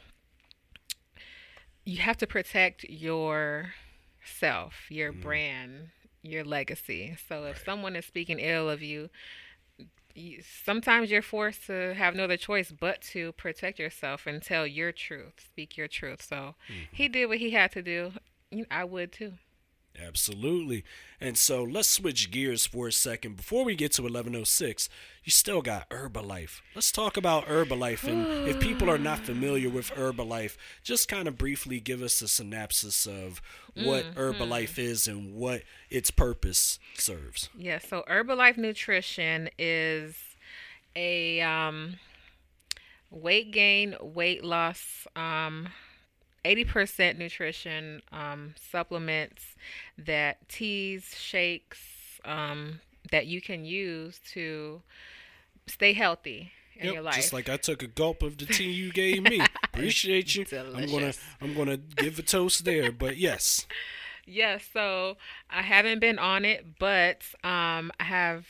you 1.85 1.99
have 1.99 2.17
to 2.19 2.27
protect 2.27 2.85
yourself 2.85 4.75
your 4.89 5.13
brand 5.13 5.89
your 6.23 6.43
legacy. 6.45 7.17
So 7.29 7.45
if 7.45 7.63
someone 7.65 7.95
is 7.95 8.05
speaking 8.05 8.41
ill 8.41 8.69
of 8.69 8.83
you, 8.83 9.11
sometimes 10.65 11.11
you're 11.11 11.23
forced 11.23 11.67
to 11.67 11.95
have 11.95 12.15
no 12.15 12.25
other 12.25 12.37
choice 12.37 12.73
but 12.73 13.01
to 13.03 13.33
protect 13.33 13.79
yourself 13.79 14.27
and 14.27 14.43
tell 14.43 14.67
your 14.67 14.93
truth 14.93 15.35
speak 15.39 15.77
your 15.77 15.89
truth. 15.89 16.23
So 16.23 16.55
he 16.93 17.05
mm-hmm. 17.05 17.13
did 17.13 17.27
what 17.27 17.39
he 17.39 17.51
had 17.51 17.73
to 17.73 17.83
do 17.83 18.13
i 18.71 18.85
would 18.85 19.13
too 19.13 19.33
Absolutely. 20.05 20.85
And 21.21 21.39
so 21.39 21.63
let's 21.63 21.89
switch 21.89 22.31
gears 22.31 22.67
for 22.67 22.89
a 22.89 22.93
second. 22.93 23.37
Before 23.37 23.65
we 23.65 23.75
get 23.75 23.93
to 23.93 24.03
1106, 24.03 24.89
you 25.25 25.33
still 25.33 25.63
got 25.63 25.89
Herbalife. 25.91 26.61
Let's 26.75 26.93
talk 26.93 27.17
about 27.17 27.47
Herbalife. 27.47 28.07
And 28.07 28.49
if 28.49 28.61
people 28.61 28.91
are 28.91 28.99
not 28.99 29.21
familiar 29.21 29.71
with 29.71 29.91
Herbalife, 29.91 30.57
just 30.83 31.09
kind 31.09 31.27
of 31.27 31.39
briefly 31.39 31.81
give 31.81 32.03
us 32.03 32.21
a 32.23 32.29
synopsis 32.29 33.07
of 33.07 33.41
what 33.75 34.15
Herbalife 34.15 34.79
is 34.79 35.09
and 35.09 35.35
what 35.35 35.63
its 35.91 36.11
purpose 36.11 36.79
serves. 36.95 37.49
Yeah, 37.57 37.79
so 37.79 38.05
Herbalife 38.09 38.57
Nutrition 38.57 39.51
is 39.59 40.17
a 40.95 41.41
um, 41.41 41.97
weight 43.11 43.53
gain, 43.53 43.97
weight 44.01 44.45
loss, 44.45 45.07
um, 45.17 45.69
80% 46.47 47.19
nutrition 47.19 48.03
um, 48.13 48.55
supplements 48.71 49.43
that 49.99 50.49
teas, 50.49 51.15
shakes 51.17 51.81
um, 52.25 52.81
that 53.11 53.27
you 53.27 53.41
can 53.41 53.65
use 53.65 54.21
to 54.33 54.83
stay 55.67 55.93
healthy 55.93 56.53
in 56.77 56.93
your 56.93 57.03
life. 57.03 57.17
Just 57.17 57.33
like 57.33 57.49
I 57.49 57.57
took 57.57 57.83
a 57.83 57.87
gulp 57.87 58.23
of 58.23 58.39
the 58.39 58.47
tea 58.47 58.71
you 58.71 58.93
gave 58.93 59.23
me. 59.23 59.41
Appreciate 59.65 60.35
you. 60.35 60.45
Delicious. 60.45 60.77
I'm 60.77 60.91
gonna 60.91 61.13
I'm 61.41 61.55
gonna 61.55 61.77
give 61.77 62.19
a 62.19 62.23
toast 62.23 62.65
there. 62.65 62.93
But 62.93 63.17
yes. 63.17 63.67
Yeah, 64.27 64.59
so 64.73 65.17
I 65.49 65.63
haven't 65.63 66.01
been 66.01 66.19
on 66.19 66.45
it, 66.45 66.79
but 66.81 67.23
um, 67.45 67.93
I 68.01 68.05
have 68.05 68.45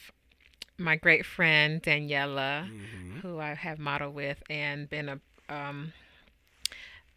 my 0.78 0.96
great 0.96 1.26
friend 1.26 1.82
Daniela, 1.82 2.66
who 3.20 3.38
I 3.38 3.54
have 3.54 3.78
modeled 3.78 4.14
with 4.14 4.42
and 4.48 4.88
been 4.88 5.08
a 5.10 5.20
um, 5.54 5.92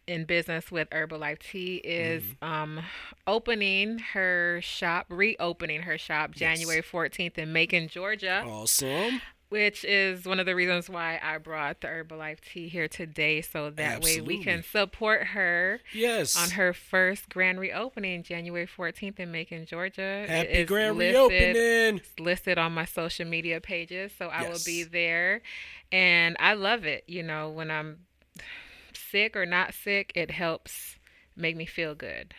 in 0.06 0.24
business 0.24 0.70
with 0.72 0.88
Herbalife 0.90 1.38
Tea, 1.38 1.76
is 1.76 2.22
um, 2.42 2.80
opening 3.26 3.98
her 4.12 4.60
shop, 4.62 5.06
reopening 5.08 5.82
her 5.82 5.98
shop 5.98 6.30
Yes. 6.34 6.38
January 6.58 6.82
14th 6.82 7.38
in 7.38 7.52
Macon, 7.52 7.88
Georgia 7.88 8.42
Awesome. 8.46 9.20
which 9.50 9.84
is 9.84 10.26
one 10.26 10.38
of 10.40 10.46
the 10.46 10.54
reasons 10.54 10.88
why 10.88 11.20
I 11.22 11.38
brought 11.38 11.80
the 11.80 11.88
Herbalife 11.88 12.38
tea 12.40 12.68
here 12.68 12.86
today, 12.88 13.40
so 13.40 13.70
that 13.70 14.02
way 14.02 14.20
we 14.20 14.42
can 14.42 14.62
support 14.62 15.28
her 15.28 15.80
Yes. 15.92 16.36
on 16.36 16.50
her 16.50 16.72
first 16.72 17.28
grand 17.28 17.58
reopening, 17.60 18.22
January 18.22 18.66
14th 18.66 19.18
in 19.20 19.30
Macon, 19.32 19.66
Georgia. 19.66 20.24
Happy 20.28 20.64
grand 20.64 20.96
listed- 20.98 21.14
reopening. 21.56 21.96
it's 21.98 22.18
listed 22.20 22.58
on 22.58 22.72
my 22.72 22.84
social 22.84 23.26
media 23.26 23.60
pages, 23.60 24.12
so 24.16 24.28
I 24.28 24.48
will 24.48 24.58
be 24.64 24.82
there, 24.84 25.42
and 25.92 26.36
I 26.40 26.54
love 26.54 26.84
it. 26.84 27.04
You 27.08 27.22
know, 27.24 27.50
when 27.50 27.70
I'm 27.70 27.98
sick 28.96 29.36
or 29.36 29.46
not 29.46 29.74
sick, 29.74 30.12
it 30.14 30.30
helps 30.30 30.96
make 31.36 31.56
me 31.56 31.66
feel 31.66 31.94
good. 31.94 32.34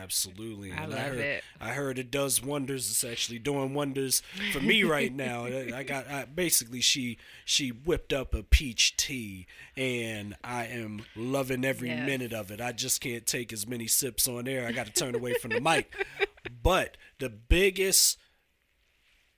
Absolutely. 0.00 0.72
I 0.72 0.86
love 0.86 0.98
heard, 0.98 1.18
it. 1.18 1.44
I 1.60 1.68
heard 1.72 1.98
it 1.98 2.10
does 2.10 2.42
wonders. 2.42 2.90
It's 2.90 3.04
actually 3.04 3.38
doing 3.38 3.74
wonders 3.74 4.22
for 4.50 4.60
me 4.60 4.82
right 4.96 5.12
now. 5.12 5.44
I 5.44 5.72
I 5.76 5.82
got 5.82 6.08
I, 6.08 6.24
basically 6.24 6.80
she 6.80 7.18
she 7.44 7.68
whipped 7.68 8.10
up 8.10 8.32
a 8.34 8.42
peach 8.42 8.96
tea, 8.96 9.46
and 9.76 10.36
I 10.42 10.64
am 10.68 11.02
loving 11.14 11.66
every 11.66 11.88
Yes. 11.90 12.06
minute 12.06 12.32
of 12.32 12.50
it. 12.50 12.62
I 12.62 12.72
just 12.72 13.02
can't 13.02 13.26
take 13.26 13.52
as 13.52 13.66
many 13.66 13.86
sips 13.86 14.26
on 14.26 14.48
air. 14.48 14.66
I 14.66 14.72
got 14.72 14.86
to 14.86 14.92
turn 14.92 15.14
away 15.14 15.34
from 15.34 15.50
the 15.50 15.60
mic. 15.60 15.92
But 16.62 16.96
the 17.18 17.28
biggest 17.28 18.18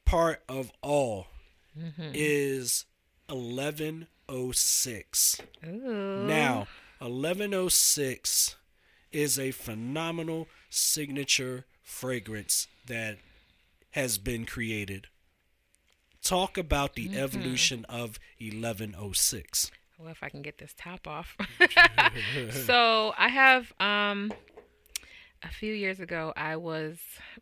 part 0.04 0.42
of 0.48 0.70
all 0.82 1.26
Mm-hmm. 1.78 2.12
is 2.14 2.86
eleven 3.28 4.06
oh 4.28 4.52
six. 4.52 5.40
Ooh. 5.66 6.24
Now, 6.26 6.66
1106 6.98 8.56
is 9.12 9.38
a 9.38 9.50
phenomenal 9.50 10.48
signature 10.68 11.64
fragrance 11.82 12.66
that 12.86 13.18
has 13.92 14.18
been 14.18 14.44
created. 14.46 15.06
Talk 16.22 16.58
about 16.58 16.94
the 16.94 17.08
Mm-hmm. 17.08 17.18
evolution 17.18 17.84
of 17.88 18.18
1106. 18.40 19.70
Well, 19.98 20.08
if 20.08 20.22
I 20.22 20.28
can 20.28 20.42
get 20.42 20.58
this 20.58 20.74
top 20.76 21.06
off. 21.06 21.36
so 22.66 23.14
I 23.16 23.28
have 23.28 23.72
um 23.80 24.32
a 25.42 25.48
few 25.48 25.72
years 25.72 26.00
ago 26.00 26.32
I 26.36 26.56
was 26.56 26.98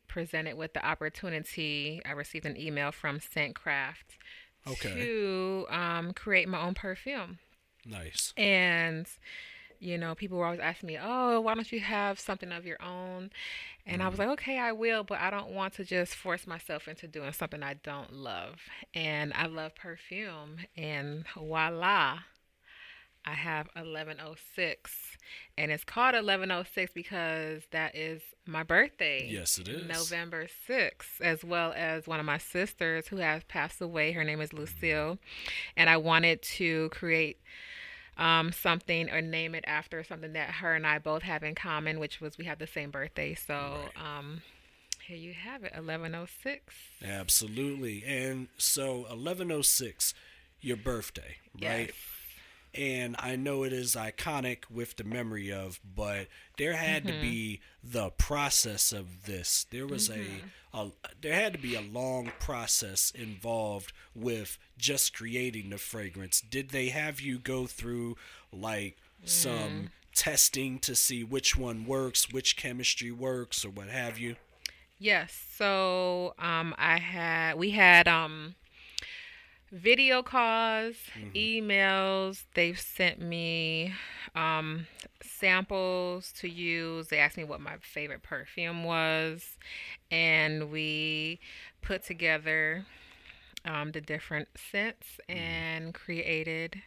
presented 0.06 0.56
with 0.56 0.74
the 0.74 0.84
opportunity. 0.86 2.02
I 2.04 2.12
received 2.12 2.44
an 2.46 2.56
email 2.56 2.92
from 2.92 3.20
Scent 3.20 3.54
Craft 3.54 4.16
Okay. 4.66 4.92
to 4.92 5.66
um, 5.70 6.12
create 6.12 6.48
my 6.48 6.62
own 6.64 6.74
perfume. 6.74 7.38
Nice. 7.86 8.32
And 8.36 9.06
you 9.80 9.98
know, 9.98 10.14
people 10.14 10.38
were 10.38 10.46
always 10.46 10.60
asking 10.60 10.86
me, 10.86 10.98
"Oh, 11.00 11.40
why 11.40 11.54
don't 11.54 11.70
you 11.70 11.80
have 11.80 12.18
something 12.18 12.52
of 12.52 12.64
your 12.64 12.80
own?" 12.82 13.30
And 13.86 14.02
I 14.02 14.08
was 14.08 14.18
like, 14.18 14.28
"Okay, 14.28 14.58
I 14.58 14.72
will, 14.72 15.04
but 15.04 15.18
I 15.20 15.28
don't 15.30 15.50
want 15.50 15.74
to 15.74 15.84
just 15.84 16.14
force 16.14 16.46
myself 16.46 16.88
into 16.88 17.06
doing 17.06 17.32
something 17.32 17.62
I 17.62 17.74
don't 17.74 18.12
love." 18.12 18.62
And 18.94 19.34
I 19.34 19.46
love 19.46 19.74
perfume, 19.74 20.58
and 20.76 21.26
voila, 21.34 22.20
I 23.26 23.32
have 23.32 23.68
1106, 23.74 24.92
and 25.56 25.70
it's 25.70 25.84
called 25.84 26.14
1106 26.14 26.92
because 26.92 27.62
that 27.70 27.96
is 27.96 28.20
my 28.46 28.62
birthday. 28.62 29.28
Yes, 29.30 29.58
it 29.58 29.68
is. 29.68 29.86
November 29.86 30.46
6th, 30.68 31.20
as 31.20 31.42
well 31.42 31.72
as 31.74 32.06
one 32.06 32.20
of 32.20 32.26
my 32.26 32.38
sisters 32.38 33.08
who 33.08 33.16
has 33.16 33.42
passed 33.44 33.80
away. 33.80 34.12
Her 34.12 34.24
name 34.24 34.40
is 34.40 34.52
Lucille. 34.52 35.18
And 35.76 35.88
I 35.88 35.96
wanted 35.96 36.42
to 36.42 36.90
create 36.90 37.38
um, 38.18 38.52
something 38.52 39.10
or 39.10 39.20
name 39.20 39.54
it 39.54 39.64
after 39.66 40.04
something 40.04 40.34
that 40.34 40.50
her 40.50 40.74
and 40.74 40.86
I 40.86 40.98
both 40.98 41.22
have 41.22 41.42
in 41.42 41.54
common, 41.54 41.98
which 41.98 42.20
was 42.20 42.38
we 42.38 42.44
have 42.44 42.58
the 42.58 42.66
same 42.66 42.90
birthday. 42.90 43.34
So 43.34 43.54
um, 43.96 44.42
here 45.06 45.16
you 45.16 45.32
have 45.32 45.64
it 45.64 45.72
1106. 45.72 46.74
Absolutely. 47.04 48.04
And 48.06 48.48
so 48.56 48.98
1106, 49.08 50.14
your 50.60 50.76
birthday, 50.76 51.36
right? 51.60 51.86
Yes. 51.86 51.90
And 52.74 53.16
I 53.18 53.36
know 53.36 53.62
it 53.64 53.72
is 53.72 53.94
iconic 53.94 54.70
with 54.70 54.96
the 54.96 55.04
memory 55.04 55.52
of, 55.52 55.80
but 55.84 56.28
there 56.58 56.74
had 56.74 57.06
Mm-hmm. 57.06 57.08
to 57.08 57.12
be 57.14 57.60
the 57.82 58.10
process 58.10 58.92
of 58.92 59.24
this. 59.26 59.66
There 59.70 59.86
was 59.86 60.08
Mm-hmm. 60.08 60.48
a, 60.74 60.78
a 60.78 60.90
there 61.20 61.34
had 61.34 61.52
to 61.54 61.58
be 61.58 61.74
a 61.74 61.80
long 61.80 62.32
process 62.38 63.10
involved 63.14 63.92
with 64.14 64.58
just 64.78 65.14
creating 65.14 65.70
the 65.70 65.78
fragrance. 65.78 66.40
Did 66.40 66.70
they 66.70 66.88
have 66.88 67.20
you 67.20 67.38
go 67.38 67.66
through 67.66 68.16
like 68.52 68.96
Mm. 69.24 69.28
some 69.28 69.90
testing 70.14 70.78
to 70.80 70.94
see 70.94 71.24
which 71.24 71.56
one 71.56 71.84
works, 71.86 72.30
which 72.30 72.56
chemistry 72.56 73.10
works, 73.10 73.64
or 73.64 73.70
what 73.70 73.88
have 73.88 74.18
you? 74.18 74.36
Yes. 74.98 75.32
So 75.56 76.34
um, 76.38 76.74
I 76.78 76.98
had 76.98 77.56
we 77.56 77.70
had 77.70 78.08
um, 78.08 78.54
video 79.72 80.22
calls, 80.22 80.94
emails. 81.34 82.44
They've 82.54 82.78
sent 82.78 83.20
me 83.20 83.92
um, 84.34 84.86
samples 85.22 86.32
to 86.40 86.48
use. 86.48 87.08
They 87.08 87.18
asked 87.18 87.36
me 87.36 87.44
what 87.44 87.60
my 87.60 87.76
favorite 87.80 88.22
perfume 88.22 88.84
was, 88.84 89.56
and 90.10 90.70
we 90.70 91.40
put 91.82 92.04
together 92.04 92.86
um, 93.64 93.92
the 93.92 94.00
different 94.00 94.48
scents 94.70 95.20
and 95.28 95.94
created 95.94 96.82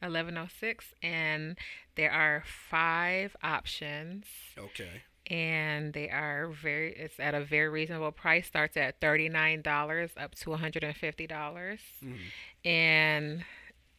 1106. 0.00 0.94
And 1.02 1.56
there 1.96 2.12
are 2.12 2.44
five 2.46 3.36
options 3.42 4.26
Okay. 4.58 5.02
And 5.26 5.92
they 5.92 6.08
are 6.08 6.48
very 6.48 6.92
it's 6.92 7.18
at 7.18 7.34
a 7.34 7.44
very 7.44 7.68
reasonable 7.68 8.12
price 8.12 8.46
starts 8.46 8.76
at 8.76 9.00
$39 9.00 10.10
up 10.16 10.34
to 10.36 10.50
$150. 10.50 11.28
Mm-hmm. 11.28 12.68
And 12.68 13.44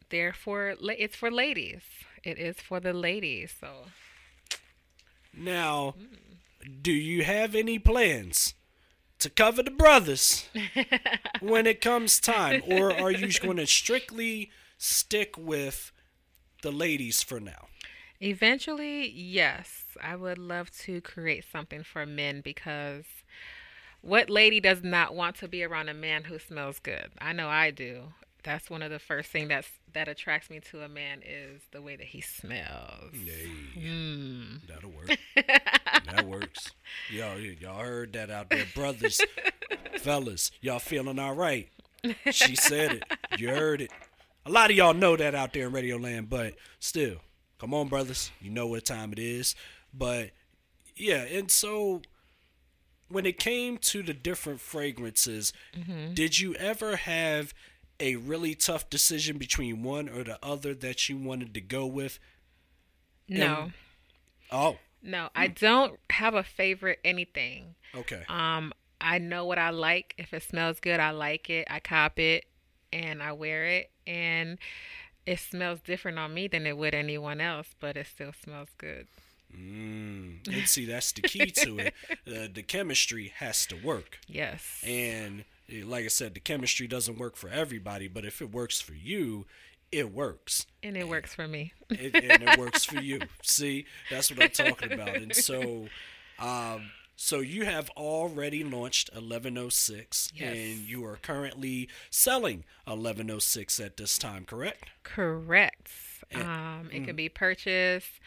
therefore 0.10 0.76
it's 0.82 1.16
for 1.16 1.32
ladies. 1.32 1.82
It 2.24 2.40
is 2.40 2.58
for 2.58 2.80
the 2.80 2.94
ladies 2.94 3.54
so. 3.60 3.68
Now, 5.34 5.96
mm. 6.00 6.82
do 6.82 6.92
you 6.92 7.24
have 7.24 7.56
any 7.56 7.78
plans 7.78 8.54
to 9.20 9.30
cover 9.30 9.64
the 9.64 9.72
brothers 9.72 10.48
when 11.40 11.68
it 11.68 11.82
comes 11.82 12.20
time, 12.20 12.62
or 12.68 12.92
are 12.92 13.12
you 13.12 13.32
going 13.40 13.58
to 13.58 13.68
strictly 13.68 14.52
stick 14.78 15.38
with 15.38 15.92
the 16.62 16.72
ladies 16.72 17.24
for 17.24 17.40
now? 17.40 17.68
Eventually 18.22 19.08
yes 19.10 19.86
i 20.02 20.16
would 20.16 20.38
love 20.38 20.72
to 20.72 21.02
create 21.02 21.44
something 21.52 21.84
for 21.84 22.06
men 22.06 22.42
because 22.42 23.06
what 24.02 24.30
lady 24.30 24.60
does 24.60 24.84
not 24.84 25.16
want 25.16 25.36
to 25.36 25.48
be 25.48 25.64
around 25.64 25.90
a 25.90 25.94
man 25.94 26.24
who 26.24 26.40
smells 26.40 26.80
good 26.80 27.12
i 27.20 27.32
know 27.32 27.48
i 27.48 27.70
do 27.70 28.04
that's 28.44 28.70
one 28.70 28.82
of 28.82 28.90
the 28.90 29.00
first 29.00 29.30
thing 29.30 29.50
that's 29.50 29.70
that 29.94 30.08
attracts 30.08 30.50
me 30.50 30.60
to 30.60 30.82
a 30.82 30.88
man 30.88 31.22
is 31.22 31.62
the 31.72 31.82
way 31.82 31.96
that 31.96 32.08
he 32.08 32.22
smells 32.22 33.12
Nay, 33.14 33.52
hmm. 33.78 34.44
that'll 34.68 34.92
work. 34.92 35.18
that 35.36 36.26
works. 36.26 36.72
Y'all, 37.12 37.38
y'all 37.38 37.80
heard 37.80 38.14
that 38.14 38.30
out 38.30 38.50
there, 38.50 38.66
brothers, 38.74 39.20
fellas. 39.98 40.52
Y'all 40.62 40.80
feeling 40.80 41.20
all 41.20 41.36
right? 41.36 41.70
She 42.32 42.56
said 42.56 42.94
it. 42.94 43.04
You 43.38 43.50
heard 43.50 43.82
it. 43.82 43.92
A 44.46 44.52
lot 44.52 44.70
of 44.70 44.78
y'all 44.78 44.94
know 44.94 45.18
that 45.18 45.36
out 45.36 45.52
there 45.52 45.68
in 45.68 45.74
Radio 45.74 45.98
Land, 45.98 46.30
but 46.30 46.54
still, 46.80 47.18
come 47.60 47.74
on, 47.74 47.88
brothers. 47.88 48.32
You 48.42 48.50
know 48.52 48.68
what 48.68 48.86
time 48.86 49.12
it 49.14 49.20
is. 49.20 49.56
But 49.94 50.32
yeah, 50.96 51.24
and 51.24 51.50
so 51.52 52.02
when 53.10 53.26
it 53.26 53.40
came 53.40 53.78
to 53.78 54.04
the 54.04 54.14
different 54.14 54.60
fragrances, 54.60 55.54
did 56.14 56.40
you 56.40 56.54
ever 56.56 56.96
have 56.98 57.54
a 58.00 58.16
really 58.18 58.54
tough 58.54 58.90
decision 58.90 59.38
between 59.38 59.82
one 59.82 60.08
or 60.10 60.24
the 60.24 60.38
other 60.44 60.74
that 60.76 61.08
you 61.10 61.18
wanted 61.18 61.54
to 61.54 61.62
go 61.62 61.86
with? 61.86 62.20
no 63.30 63.72
Oh, 64.52 64.78
No, 65.04 65.30
I 65.36 65.48
don't 65.48 66.00
have 66.10 66.34
a 66.34 66.44
favorite 66.44 67.00
anything. 67.04 67.76
okay. 67.96 68.24
Um, 68.30 68.72
I 69.02 69.18
know 69.20 69.46
what 69.46 69.60
I 69.60 69.70
like. 69.72 70.16
If 70.18 70.34
it 70.34 70.42
smells 70.44 70.80
good, 70.80 71.00
I 71.00 71.12
like 71.12 71.50
it. 71.50 71.68
I 71.70 71.80
cop 71.80 72.18
it 72.20 72.46
and 72.94 73.22
I 73.22 73.34
wear 73.34 73.66
it 73.66 73.92
and 74.08 74.58
it 75.28 75.40
smells 75.40 75.82
different 75.82 76.18
on 76.18 76.34
me 76.34 76.48
than 76.48 76.66
it 76.66 76.78
would 76.78 76.96
anyone 76.96 77.42
else, 77.42 77.76
but 77.82 77.98
it 77.98 78.08
still 78.08 78.32
smells 78.44 78.70
good. 78.78 79.08
Mm, 79.54 80.48
and 80.48 80.68
see, 80.68 80.86
that's 80.86 81.12
the 81.12 81.22
key 81.22 81.52
to 81.52 81.80
it. 81.80 81.94
Uh, 82.28 82.48
the 82.54 82.62
chemistry 82.62 83.32
has 83.38 83.66
to 83.66 83.76
work. 83.78 84.20
Yes. 84.28 84.84
And 84.86 85.46
eh, 85.72 85.84
like 85.86 86.04
I 86.04 86.10
said, 86.10 86.34
the 86.34 86.42
chemistry 86.42 86.86
doesn't 86.86 87.18
work 87.18 87.38
for 87.38 87.50
everybody, 87.50 88.10
but 88.10 88.26
if 88.26 88.42
it 88.42 88.52
works 88.52 88.82
for 88.82 88.94
you, 88.94 89.46
it 89.94 90.14
works. 90.14 90.66
And 90.84 90.98
it 90.98 91.08
works 91.08 91.34
for 91.34 91.48
me. 91.48 91.72
It, 91.90 92.14
and 92.16 92.44
it 92.44 92.60
works 92.60 92.84
for 92.84 93.00
you. 93.00 93.22
See, 93.44 93.86
that's 94.12 94.30
what 94.30 94.44
I'm 94.44 94.50
talking 94.50 94.92
about. 94.92 95.16
And 95.16 95.34
so, 95.34 95.88
um, 96.38 96.92
so 97.20 97.40
you 97.40 97.66
have 97.66 97.90
already 97.98 98.64
launched 98.64 99.10
1106, 99.12 100.32
Yes. 100.36 100.56
and 100.56 100.78
you 100.88 101.04
are 101.04 101.18
currently 101.18 101.90
selling 102.12 102.64
1106 102.86 103.80
at 103.80 103.98
this 103.98 104.18
time, 104.20 104.46
correct? 104.46 104.86
Correct. 105.04 105.90
Um, 106.36 106.90
it 106.94 107.06
can 107.06 107.16
be 107.16 107.28
purchased 107.28 108.20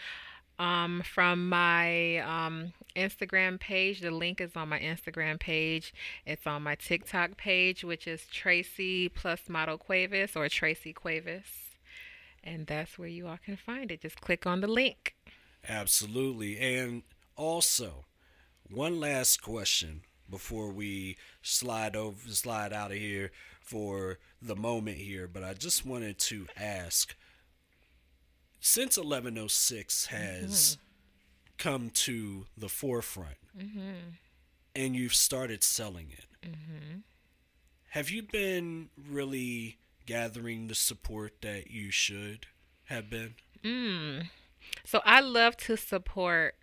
um, 0.58 1.02
from 1.04 1.48
my 1.48 2.18
um, 2.18 2.72
Instagram 2.96 3.60
page. 3.60 4.00
The 4.00 4.10
link 4.10 4.40
is 4.40 4.56
on 4.56 4.68
my 4.68 4.80
Instagram 4.80 5.38
page. 5.38 5.94
It's 6.26 6.46
on 6.46 6.62
my 6.62 6.74
TikTok 6.74 7.36
page, 7.36 7.84
which 7.84 8.06
is 8.08 8.26
Tracy 8.26 9.08
plus 9.08 9.48
Model 9.48 9.78
Cuevas 9.78 10.34
or 10.34 10.48
Tracy 10.48 10.92
Cuevas. 10.92 11.44
And 12.42 12.66
that's 12.66 12.98
where 12.98 13.08
you 13.08 13.28
all 13.28 13.38
can 13.44 13.56
find 13.56 13.92
it. 13.92 14.02
Just 14.02 14.20
click 14.20 14.46
on 14.46 14.60
the 14.62 14.66
link. 14.66 15.14
Absolutely. 15.68 16.58
And 16.58 17.02
also, 17.36 18.06
one 18.72 19.00
last 19.00 19.42
question 19.42 20.02
before 20.28 20.70
we 20.70 21.16
slide 21.42 21.96
over 21.96 22.28
slide 22.28 22.72
out 22.72 22.92
of 22.92 22.98
here 22.98 23.30
for 23.60 24.18
the 24.40 24.56
moment 24.56 24.98
here, 24.98 25.28
but 25.28 25.42
I 25.42 25.54
just 25.54 25.84
wanted 25.84 26.18
to 26.18 26.46
ask 26.56 27.14
since 28.60 28.96
1106 28.96 30.06
has 30.06 30.50
mm-hmm. 30.50 30.80
come 31.58 31.90
to 31.90 32.46
the 32.56 32.68
forefront 32.68 33.38
mm-hmm. 33.58 34.10
and 34.74 34.94
you've 34.94 35.14
started 35.14 35.64
selling 35.64 36.08
it. 36.10 36.26
Mm-hmm. 36.46 36.98
Have 37.90 38.10
you 38.10 38.22
been 38.22 38.90
really 39.08 39.78
gathering 40.06 40.68
the 40.68 40.74
support 40.74 41.40
that 41.42 41.70
you 41.70 41.90
should 41.90 42.46
have 42.84 43.10
been? 43.10 43.34
Mm. 43.64 44.28
So 44.84 45.00
I 45.04 45.20
love 45.20 45.56
to 45.58 45.76
support 45.76 46.54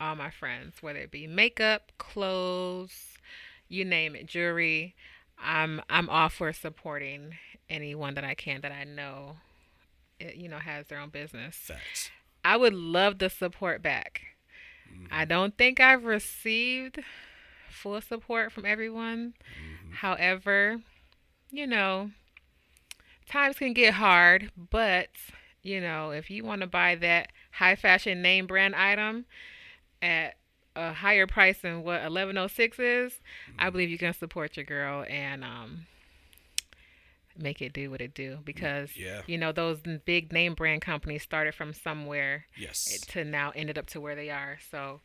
all 0.00 0.14
my 0.16 0.30
friends, 0.30 0.82
whether 0.82 0.98
it 1.00 1.10
be 1.10 1.26
makeup, 1.26 1.92
clothes, 1.98 3.18
you 3.68 3.84
name 3.84 4.14
it, 4.14 4.26
jewelry. 4.26 4.94
I'm 5.38 5.82
I'm 5.90 6.08
all 6.08 6.28
for 6.28 6.52
supporting 6.52 7.34
anyone 7.68 8.14
that 8.14 8.24
I 8.24 8.34
can 8.34 8.60
that 8.62 8.72
I 8.72 8.84
know, 8.84 9.36
eh, 10.20 10.32
you 10.34 10.48
know, 10.48 10.58
has 10.58 10.86
their 10.86 10.98
own 10.98 11.10
business. 11.10 11.56
Facts. 11.56 12.10
I 12.44 12.56
would 12.56 12.74
love 12.74 13.18
the 13.18 13.28
support 13.28 13.82
back. 13.82 14.22
I 15.10 15.24
don't 15.24 15.56
think 15.56 15.80
I've 15.80 16.04
received 16.04 17.00
full 17.68 18.00
support 18.00 18.52
from 18.52 18.64
everyone. 18.64 19.34
However, 19.92 20.80
you 21.50 21.66
know, 21.66 22.10
times 23.28 23.58
can 23.58 23.72
get 23.72 23.94
hard, 23.94 24.50
but 24.70 25.08
you 25.62 25.80
know, 25.80 26.10
if 26.10 26.30
you 26.30 26.44
want 26.44 26.60
to 26.60 26.66
buy 26.66 26.94
that 26.94 27.32
high 27.52 27.74
fashion 27.74 28.22
name 28.22 28.46
brand 28.46 28.74
item 28.74 29.26
at 30.02 30.36
a 30.74 30.92
higher 30.92 31.26
price 31.26 31.58
than 31.62 31.82
what 31.82 32.02
1106 32.02 32.78
is, 32.78 33.20
I 33.58 33.70
believe 33.70 33.88
you 33.90 33.98
can 33.98 34.12
support 34.12 34.56
your 34.56 34.64
girl 34.66 35.04
and 35.08 35.42
um 35.44 35.86
make 37.38 37.60
it 37.60 37.72
do 37.72 37.90
what 37.90 38.00
it 38.00 38.14
do 38.14 38.38
because 38.44 38.96
Yeah. 38.96 39.20
you 39.26 39.36
know 39.36 39.52
those 39.52 39.80
big 40.06 40.32
name 40.32 40.54
brand 40.54 40.80
companies 40.82 41.22
started 41.22 41.54
from 41.54 41.72
somewhere 41.74 42.46
Yes. 42.56 43.00
to 43.08 43.24
now 43.24 43.52
ended 43.54 43.76
up 43.78 43.86
to 43.88 44.00
where 44.00 44.14
they 44.14 44.30
are. 44.30 44.58
So 44.70 45.00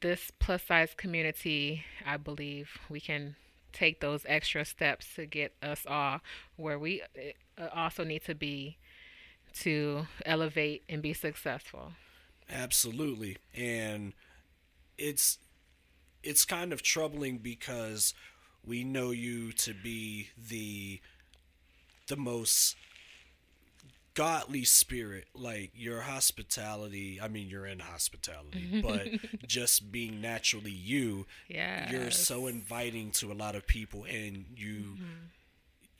this 0.00 0.30
plus 0.38 0.62
size 0.64 0.94
community, 0.96 1.84
I 2.06 2.16
believe 2.16 2.78
we 2.88 3.00
can 3.00 3.36
take 3.72 4.00
those 4.00 4.24
extra 4.28 4.64
steps 4.64 5.14
to 5.16 5.26
get 5.26 5.54
us 5.62 5.86
all 5.86 6.20
where 6.56 6.78
we 6.78 7.02
uh, 7.58 7.68
also 7.74 8.04
need 8.04 8.22
to 8.24 8.34
be 8.34 8.76
to 9.60 10.06
elevate 10.26 10.82
and 10.88 11.02
be 11.02 11.12
successful. 11.12 11.92
Absolutely. 12.52 13.38
And 13.56 14.12
it's 14.98 15.38
it's 16.22 16.44
kind 16.44 16.72
of 16.72 16.82
troubling 16.82 17.38
because 17.38 18.14
we 18.64 18.84
know 18.84 19.10
you 19.10 19.52
to 19.52 19.74
be 19.74 20.28
the 20.48 21.00
the 22.08 22.16
most 22.16 22.76
godly 24.14 24.62
spirit 24.62 25.26
like 25.34 25.70
your 25.74 26.02
hospitality 26.02 27.18
i 27.22 27.28
mean 27.28 27.48
you're 27.48 27.64
in 27.64 27.78
hospitality 27.78 28.82
but 28.82 29.08
just 29.48 29.90
being 29.90 30.20
naturally 30.20 30.70
you 30.70 31.26
Yeah. 31.48 31.90
you're 31.90 32.10
so 32.10 32.46
inviting 32.46 33.10
to 33.12 33.32
a 33.32 33.34
lot 33.34 33.54
of 33.54 33.66
people 33.66 34.04
and 34.04 34.44
you 34.54 34.74
mm-hmm. 34.74 35.04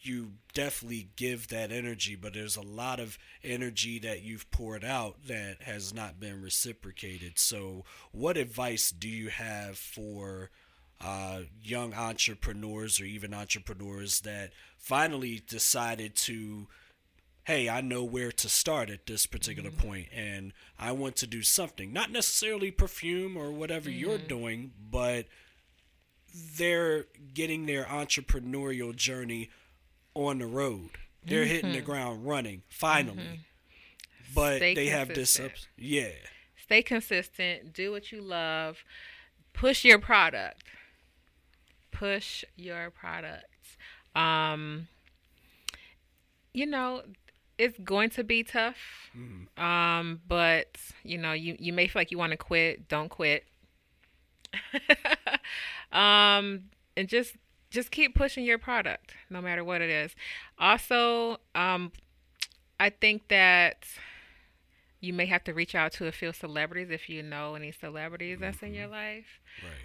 You 0.02 0.32
definitely 0.54 1.08
give 1.16 1.48
that 1.48 1.72
energy 1.72 2.16
but 2.16 2.34
there's 2.34 2.56
a 2.56 2.62
lot 2.62 3.00
of 3.00 3.18
energy 3.42 3.98
that 3.98 4.22
you've 4.22 4.50
poured 4.50 4.84
out 4.84 5.16
that 5.26 5.62
has 5.62 5.94
not 5.94 6.20
been 6.20 6.42
reciprocated. 6.42 7.38
So 7.38 7.84
what 8.10 8.36
advice 8.36 8.90
do 8.90 9.08
you 9.08 9.28
have 9.28 9.78
for 9.78 10.50
uh, 11.00 11.40
young 11.60 11.94
entrepreneurs 11.94 13.00
or 13.00 13.04
even 13.04 13.34
entrepreneurs 13.34 14.20
that 14.20 14.52
finally 14.78 15.42
decided 15.48 16.14
to 16.14 16.68
hey, 17.44 17.68
I 17.68 17.80
know 17.80 18.04
where 18.04 18.30
to 18.30 18.48
start 18.48 18.88
at 18.88 19.06
this 19.06 19.26
particular 19.26 19.72
point, 19.72 20.06
and 20.14 20.52
I 20.78 20.92
want 20.92 21.16
to 21.16 21.26
do 21.26 21.42
something. 21.42 21.92
Not 21.92 22.12
necessarily 22.12 22.70
perfume 22.70 23.36
or 23.36 23.50
whatever 23.50 23.90
you're 23.90 24.18
doing, 24.18 24.70
but 24.90 25.26
they're 26.56 27.06
getting 27.34 27.66
their 27.66 27.84
entrepreneurial 27.84 28.94
journey 28.94 29.50
on 30.14 30.38
the 30.38 30.46
road. 30.46 30.90
They're 31.24 31.44
hitting 31.44 31.72
the 31.72 31.80
ground 31.80 32.26
running 32.26 32.62
finally. 32.68 33.40
But 34.34 34.56
Stay 34.56 34.74
they 34.74 34.86
have 34.86 35.08
this 35.08 35.40
yeah. 35.76 36.08
Stay 36.64 36.82
consistent, 36.82 37.72
do 37.72 37.92
what 37.92 38.12
you 38.12 38.20
love, 38.22 38.78
push 39.52 39.84
your 39.84 39.98
product. 39.98 40.64
Push 41.90 42.44
your 42.56 42.90
products. 42.90 43.76
Um 44.14 44.88
you 46.54 46.66
know, 46.66 47.02
it's 47.58 47.78
going 47.78 48.10
to 48.10 48.24
be 48.24 48.42
tough. 48.42 48.76
Um, 49.56 50.20
but 50.26 50.76
you 51.04 51.18
know, 51.18 51.32
you 51.32 51.56
you 51.58 51.72
may 51.72 51.86
feel 51.86 52.00
like 52.00 52.10
you 52.10 52.18
want 52.18 52.32
to 52.32 52.36
quit. 52.36 52.88
Don't 52.88 53.08
quit. 53.08 53.44
um, 55.92 56.64
and 56.96 57.08
just 57.08 57.34
just 57.72 57.90
keep 57.90 58.14
pushing 58.14 58.44
your 58.44 58.58
product, 58.58 59.12
no 59.30 59.40
matter 59.40 59.64
what 59.64 59.80
it 59.80 59.90
is. 59.90 60.14
Also, 60.58 61.38
um, 61.54 61.90
I 62.78 62.90
think 62.90 63.28
that 63.28 63.84
you 65.00 65.12
may 65.12 65.26
have 65.26 65.42
to 65.44 65.52
reach 65.52 65.74
out 65.74 65.90
to 65.94 66.06
a 66.06 66.12
few 66.12 66.32
celebrities 66.32 66.88
if 66.90 67.08
you 67.08 67.22
know 67.24 67.56
any 67.56 67.72
celebrities 67.72 68.38
that's 68.40 68.62
in 68.62 68.72
your 68.72 68.86
life 68.86 69.24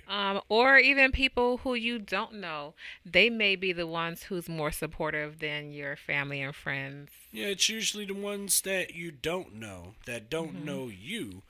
Right. 0.07 0.29
um, 0.29 0.41
or 0.47 0.77
even 0.77 1.11
people 1.11 1.57
who 1.57 1.73
you 1.73 1.97
don't 1.97 2.35
know. 2.35 2.75
They 3.03 3.29
may 3.29 3.55
be 3.55 3.73
the 3.73 3.87
ones 3.87 4.23
who's 4.23 4.47
more 4.47 4.71
supportive 4.71 5.39
than 5.39 5.71
your 5.71 5.95
family 5.95 6.41
and 6.41 6.55
friends. 6.55 7.09
Yeah, 7.31 7.47
it's 7.47 7.67
usually 7.67 8.05
the 8.05 8.13
ones 8.13 8.61
that 8.61 8.93
you 8.93 9.09
don't 9.11 9.55
know, 9.55 9.95
that 10.05 10.29
don't 10.29 10.63
know 10.63 10.87
you, 10.87 11.41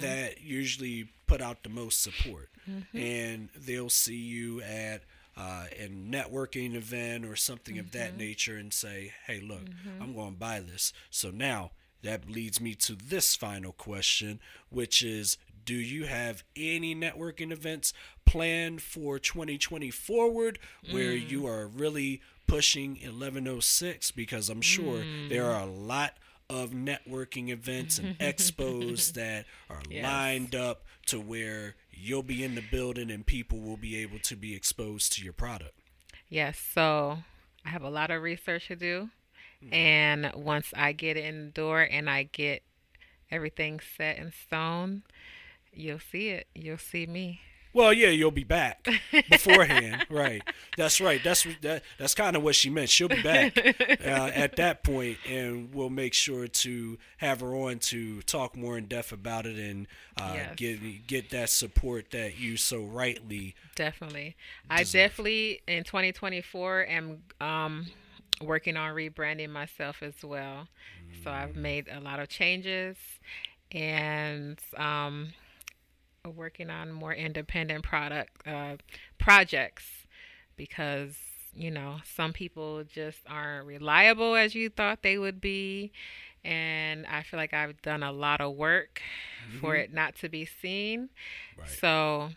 that 0.00 0.40
usually 0.42 1.08
put 1.26 1.40
out 1.40 1.62
the 1.62 1.68
most 1.70 2.02
support. 2.02 2.50
And 2.92 3.48
they'll 3.56 3.90
see 3.90 4.16
you 4.16 4.60
at 4.62 5.02
uh, 5.36 5.66
a 5.78 5.88
networking 5.88 6.74
event 6.74 7.24
or 7.24 7.36
something 7.36 7.78
of 7.78 7.92
that 7.92 8.10
mm-hmm. 8.10 8.18
nature 8.18 8.56
and 8.56 8.72
say, 8.72 9.12
hey, 9.26 9.40
look, 9.40 9.64
mm-hmm. 9.64 10.02
I'm 10.02 10.14
going 10.14 10.32
to 10.34 10.38
buy 10.38 10.60
this. 10.60 10.92
So 11.10 11.30
now 11.30 11.72
that 12.02 12.30
leads 12.30 12.60
me 12.60 12.74
to 12.74 12.94
this 12.94 13.34
final 13.34 13.72
question, 13.72 14.40
which 14.70 15.02
is 15.02 15.38
do 15.64 15.74
you 15.74 16.04
have 16.04 16.44
any 16.56 16.94
networking 16.94 17.50
events 17.50 17.92
planned 18.26 18.82
for 18.82 19.18
2020 19.18 19.90
forward 19.90 20.58
where 20.90 21.12
you 21.12 21.42
mm. 21.42 21.48
are 21.48 21.66
really 21.66 22.20
pushing 22.46 22.92
1106 22.92 24.10
because 24.10 24.50
I'm 24.50 24.60
sure 24.60 24.98
there 25.28 25.44
mm. 25.44 25.54
are 25.54 25.62
a 25.62 25.70
lot 25.70 26.18
of 26.50 26.70
networking 26.70 27.48
events 27.48 27.98
and 27.98 28.18
expos 28.18 29.12
that 29.14 29.46
are 29.70 29.80
Yes. 29.88 30.04
lined 30.04 30.54
up 30.54 30.84
to 31.06 31.18
where 31.20 31.76
you'll 31.96 32.22
be 32.22 32.42
in 32.44 32.54
the 32.54 32.64
building 32.70 33.10
and 33.10 33.26
people 33.26 33.60
will 33.60 33.76
be 33.76 33.96
able 33.96 34.18
to 34.20 34.36
be 34.36 34.54
exposed 34.54 35.12
to 35.14 35.24
your 35.24 35.32
product. 35.32 35.78
Yes, 36.28 36.58
so 36.58 37.18
I 37.64 37.68
have 37.68 37.82
a 37.82 37.90
lot 37.90 38.10
of 38.10 38.22
research 38.22 38.68
to 38.68 38.76
do. 38.76 39.10
Mm-hmm. 39.62 39.74
And 39.74 40.32
once 40.34 40.72
I 40.76 40.92
get 40.92 41.16
it 41.16 41.24
in 41.24 41.46
the 41.46 41.50
door 41.50 41.82
and 41.82 42.10
I 42.10 42.24
get 42.24 42.62
everything 43.30 43.80
set 43.96 44.18
in 44.18 44.32
stone, 44.32 45.02
you'll 45.72 46.00
see 46.00 46.28
it. 46.28 46.48
You'll 46.54 46.78
see 46.78 47.06
me. 47.06 47.40
Well, 47.74 47.92
yeah, 47.92 48.08
you'll 48.10 48.32
be 48.32 48.44
back 48.44 48.88
beforehand, 49.28 50.04
right? 50.08 50.44
That's 50.76 51.00
right. 51.00 51.22
That's 51.22 51.44
that. 51.62 51.84
That's 51.98 52.14
kind 52.14 52.36
of 52.36 52.42
what 52.42 52.56
she 52.56 52.70
meant. 52.70 52.90
She'll 52.90 53.08
be 53.10 53.20
back 53.20 53.62
uh, 54.00 54.30
at 54.34 54.56
that 54.56 54.84
point, 54.84 55.20
and 55.26 55.74
we'll 55.74 55.90
make 55.90 56.14
sure 56.14 56.48
to 56.48 56.98
have 57.18 57.40
her 57.40 57.54
on 57.54 57.80
to 57.80 58.22
talk 58.22 58.56
more 58.56 58.78
in 58.78 58.86
depth 58.86 59.12
about 59.12 59.46
it 59.46 59.58
and 59.58 59.88
uh, 60.16 60.44
Yes. 60.46 60.56
get 60.56 61.06
get 61.06 61.30
that 61.30 61.50
support 61.50 62.10
that 62.12 62.36
you 62.38 62.56
so 62.56 62.84
rightly. 62.84 63.56
Definitely. 63.76 64.36
I 64.70 64.84
definitely 64.84 65.62
in 65.68 65.84
2024 65.84 66.86
am 66.88 67.22
um 67.40 67.92
working 68.40 68.76
on 68.76 68.94
rebranding 68.94 69.50
myself 69.50 70.02
as 70.02 70.14
well. 70.22 70.68
So 71.22 71.30
I've 71.30 71.56
made 71.56 71.88
a 71.88 72.00
lot 72.00 72.20
of 72.20 72.28
changes 72.28 72.96
and 73.72 74.58
um 74.76 75.34
working 76.30 76.70
on 76.70 76.92
more 76.92 77.14
independent 77.14 77.84
product 77.84 78.46
uh 78.46 78.76
projects 79.18 79.84
because 80.56 81.16
you 81.56 81.70
know, 81.70 81.96
some 82.04 82.32
people 82.32 82.84
just 82.84 83.20
aren't 83.28 83.66
reliable 83.66 84.34
as 84.34 84.54
you 84.54 84.68
thought 84.68 85.02
they 85.02 85.18
would 85.18 85.40
be. 85.40 85.92
And 86.44 87.06
I 87.06 87.22
feel 87.22 87.38
like 87.38 87.54
I've 87.54 87.80
done 87.80 88.02
a 88.02 88.12
lot 88.12 88.40
of 88.40 88.54
work 88.54 89.00
for 89.60 89.76
it 89.76 89.92
not 89.94 90.14
to 90.16 90.28
be 90.28 90.44
seen. 90.44 91.08
Right. 91.56 91.68
So 91.68 92.30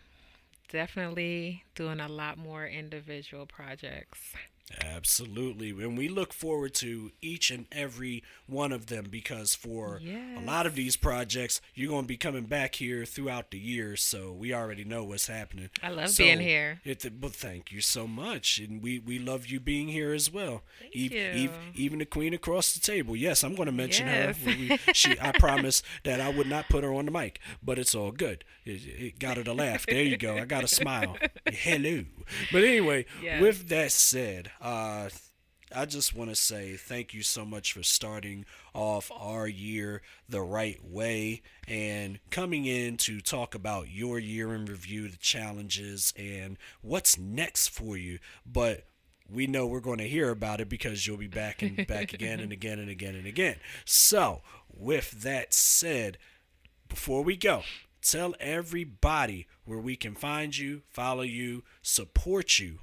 definitely 0.70 1.64
doing 1.74 2.00
a 2.00 2.08
lot 2.08 2.38
more 2.38 2.66
individual 2.66 3.44
projects. 3.44 4.18
Absolutely. 4.84 5.70
And 5.70 5.96
we 5.96 6.08
look 6.08 6.32
forward 6.32 6.74
to 6.74 7.10
each 7.22 7.50
and 7.50 7.66
every 7.72 8.22
one 8.46 8.72
of 8.72 8.86
them 8.86 9.06
because 9.10 9.54
for 9.54 10.00
a 10.04 10.40
lot 10.44 10.66
of 10.66 10.74
these 10.74 10.96
projects, 10.96 11.60
you're 11.74 11.88
going 11.90 12.02
to 12.02 12.08
be 12.08 12.16
coming 12.16 12.44
back 12.44 12.76
here 12.76 13.04
throughout 13.04 13.50
the 13.50 13.58
year. 13.58 13.96
So 13.96 14.32
we 14.32 14.52
already 14.52 14.84
know 14.84 15.04
what's 15.04 15.26
happening. 15.26 15.70
I 15.82 15.90
love 15.90 16.10
So 16.10 16.24
being 16.24 16.40
here. 16.40 16.80
It, 16.84 17.04
well, 17.20 17.30
thank 17.30 17.72
you 17.72 17.80
so 17.80 18.06
much. 18.06 18.58
And 18.58 18.82
we, 18.82 18.98
we 18.98 19.18
love 19.18 19.46
you 19.46 19.60
being 19.60 19.88
here 19.88 20.12
as 20.12 20.30
well. 20.32 20.62
Thank 20.80 20.94
Ev- 20.96 21.12
you. 21.12 21.48
ev- 21.50 21.58
even 21.74 21.98
the 22.00 22.04
queen 22.06 22.34
across 22.34 22.72
the 22.74 22.80
table. 22.80 23.16
Yes, 23.16 23.42
I'm 23.44 23.54
going 23.54 23.66
to 23.66 23.72
mention 23.72 24.06
Yes. 24.06 24.36
her. 24.38 24.46
We- 24.46 24.78
she, 24.92 25.18
I 25.20 25.32
promised 25.32 25.84
that 26.04 26.20
I 26.20 26.28
would 26.28 26.48
not 26.48 26.68
put 26.68 26.84
her 26.84 26.92
on 26.92 27.04
the 27.06 27.10
mic, 27.10 27.40
but 27.62 27.78
it's 27.78 27.94
all 27.94 28.10
good. 28.10 28.44
It, 28.64 28.80
it 28.86 29.18
got 29.18 29.36
her 29.36 29.44
to 29.44 29.52
laugh. 29.54 29.86
There 29.86 30.02
you 30.02 30.16
go. 30.16 30.36
I 30.36 30.44
got 30.44 30.64
a 30.64 30.68
smile. 30.68 31.16
Hello. 31.46 32.04
But 32.52 32.64
anyway, 32.64 33.06
Yes. 33.22 33.40
with 33.42 33.68
that 33.68 33.92
said, 33.92 34.50
uh, 34.60 35.08
I 35.74 35.84
just 35.84 36.14
want 36.14 36.30
to 36.30 36.36
say 36.36 36.76
thank 36.76 37.12
you 37.12 37.22
so 37.22 37.44
much 37.44 37.74
for 37.74 37.82
starting 37.82 38.46
off 38.72 39.10
our 39.14 39.46
year 39.46 40.00
the 40.26 40.40
right 40.40 40.82
way 40.82 41.42
and 41.66 42.20
coming 42.30 42.64
in 42.64 42.96
to 42.98 43.20
talk 43.20 43.54
about 43.54 43.90
your 43.90 44.18
year 44.18 44.54
in 44.54 44.64
review, 44.64 45.08
the 45.08 45.18
challenges, 45.18 46.14
and 46.16 46.56
what's 46.80 47.18
next 47.18 47.68
for 47.68 47.98
you. 47.98 48.18
But 48.46 48.84
we 49.30 49.46
know 49.46 49.66
we're 49.66 49.80
going 49.80 49.98
to 49.98 50.08
hear 50.08 50.30
about 50.30 50.62
it 50.62 50.70
because 50.70 51.06
you'll 51.06 51.18
be 51.18 51.26
back 51.26 51.60
and 51.60 51.86
back 51.86 52.14
again 52.14 52.40
and 52.40 52.50
again 52.58 52.78
and 52.78 52.88
again 52.88 53.14
and 53.14 53.26
again. 53.26 53.56
So, 53.84 54.40
with 54.74 55.22
that 55.22 55.52
said, 55.52 56.16
before 56.88 57.22
we 57.22 57.36
go, 57.36 57.62
tell 58.02 58.34
everybody 58.40 59.46
where 59.64 59.78
we 59.78 59.96
can 59.96 60.14
find 60.14 60.56
you, 60.56 60.82
follow 60.88 61.22
you, 61.22 61.62
support 61.82 62.58
you. 62.58 62.78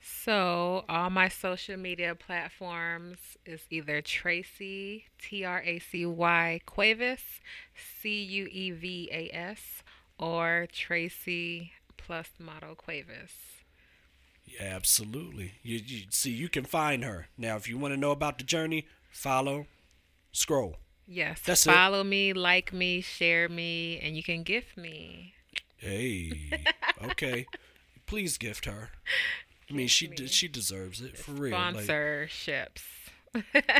So 0.00 0.84
all 0.88 1.10
my 1.10 1.28
social 1.28 1.76
media 1.76 2.14
platforms 2.14 3.18
is 3.44 3.62
either 3.70 4.00
Tracy 4.00 5.06
T 5.18 5.44
R 5.44 5.62
A 5.64 5.78
C 5.78 6.06
Y 6.06 6.60
Cuevas 6.66 7.40
C 8.00 8.22
U 8.22 8.48
E 8.50 8.70
V 8.70 9.08
A 9.12 9.30
S 9.34 9.82
or 10.18 10.66
Tracy 10.72 11.72
plus 11.96 12.28
model 12.38 12.74
Cuevas. 12.74 13.32
Yeah, 14.44 14.74
absolutely. 14.74 15.52
You, 15.62 15.80
you 15.84 16.02
see, 16.10 16.30
you 16.30 16.48
can 16.48 16.64
find 16.64 17.04
her 17.04 17.28
now. 17.36 17.56
If 17.56 17.68
you 17.68 17.76
want 17.76 17.92
to 17.94 18.00
know 18.00 18.12
about 18.12 18.38
the 18.38 18.44
journey, 18.44 18.86
follow, 19.10 19.66
scroll. 20.32 20.76
Yes. 21.08 21.40
That's 21.44 21.66
it. 21.66 21.70
follow 21.70 22.04
me, 22.04 22.32
like 22.34 22.72
me, 22.72 23.00
share 23.00 23.48
me, 23.48 23.98
and 23.98 24.14
you 24.14 24.22
can 24.22 24.42
gift 24.42 24.76
me. 24.76 25.32
Hey, 25.78 26.50
okay. 27.04 27.46
Please 28.06 28.36
gift 28.36 28.66
her. 28.66 28.90
I 29.70 29.72
mean, 29.72 29.88
she 29.88 30.06
de- 30.06 30.28
she 30.28 30.48
deserves 30.48 31.00
it 31.00 31.16
for 31.16 31.32
real. 31.32 31.52
Like, 31.52 31.76
Sponsorships. 31.76 32.82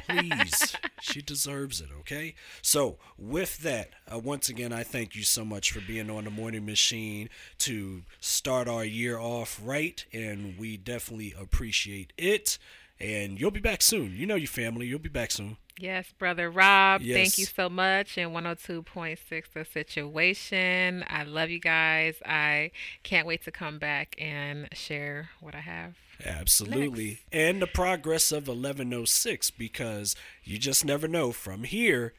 please, 0.09 0.76
she 1.01 1.22
deserves 1.22 1.81
it. 1.81 1.89
Okay. 2.01 2.35
So 2.62 2.99
with 3.18 3.59
that, 3.59 3.91
uh, 4.12 4.18
once 4.18 4.49
again, 4.49 4.72
I 4.72 4.83
thank 4.83 5.14
you 5.16 5.22
so 5.22 5.45
much 5.45 5.72
for 5.72 5.81
being 5.81 6.11
on 6.11 6.24
the 6.24 6.31
morning 6.31 6.66
machine 6.66 7.29
to 7.61 8.03
start 8.20 8.68
our 8.68 8.85
year 8.85 9.18
off 9.18 9.61
right, 9.62 10.05
and 10.12 10.59
we 10.59 10.76
definitely 10.76 11.35
appreciate 11.39 12.12
it. 12.16 12.59
And 13.01 13.41
you'll 13.41 13.51
be 13.53 13.61
back 13.61 13.81
soon. 13.81 14.14
You 14.16 14.26
know 14.26 14.35
your 14.35 14.49
family. 14.49 14.87
You'll 14.87 14.99
be 14.99 15.09
back 15.09 15.31
soon. 15.31 15.57
Yes, 15.79 16.12
brother 16.18 16.51
Rob. 16.51 17.03
Yes. 17.03 17.16
Thank 17.16 17.39
you 17.39 17.45
so 17.45 17.68
much. 17.68 18.18
And 18.18 18.33
102.6 18.33 19.18
The 19.55 19.64
Situation. 19.64 21.05
I 21.09 21.22
love 21.22 21.51
you 21.51 21.61
guys. 21.61 22.16
I 22.26 22.72
can't 23.03 23.26
wait 23.26 23.45
to 23.45 23.53
come 23.53 23.79
back 23.79 24.16
and 24.18 24.68
share 24.72 25.31
what 25.41 25.55
I 25.55 25.61
have. 25.61 25.95
Absolutely. 26.24 27.20
And 27.33 27.62
the 27.62 27.68
progress 27.68 28.33
of 28.33 28.49
1106 28.49 29.51
because 29.53 30.16
you 30.43 30.59
just 30.59 30.85
never 30.85 31.07
know 31.07 31.31
from 31.31 31.62
here. 31.62 32.12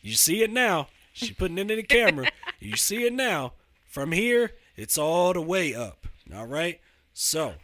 You 0.00 0.14
see 0.14 0.42
it 0.42 0.50
now. 0.50 0.88
She 1.12 1.32
putting 1.32 1.58
it 1.58 1.70
in 1.70 1.76
the 1.76 1.82
camera. 1.82 2.28
you 2.60 2.76
see 2.76 3.04
it 3.04 3.12
now. 3.12 3.52
From 3.86 4.12
here, 4.12 4.52
it's 4.76 4.98
all 4.98 5.32
the 5.32 5.40
way 5.40 5.74
up. 5.74 6.06
All 6.34 6.46
right? 6.46 6.80
So, 7.14 7.54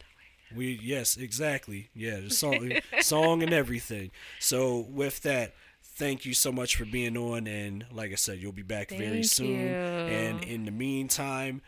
we 0.55 0.79
yes, 0.81 1.17
exactly. 1.17 1.89
Yeah, 1.95 2.19
the 2.19 2.29
song 2.29 2.71
song 3.01 3.43
and 3.43 3.53
everything. 3.53 4.11
So, 4.39 4.85
with 4.89 5.21
that, 5.21 5.53
thank 5.81 6.25
you 6.25 6.33
so 6.33 6.51
much 6.51 6.75
for 6.75 6.85
being 6.85 7.17
on 7.17 7.47
and 7.47 7.85
like 7.91 8.11
I 8.11 8.15
said, 8.15 8.39
you'll 8.39 8.51
be 8.51 8.63
back 8.63 8.89
very 8.89 9.23
soon. 9.23 9.47
you. 9.59 9.67
And 9.67 10.43
in 10.43 10.65
the 10.65 10.71
meantime, 10.71 11.61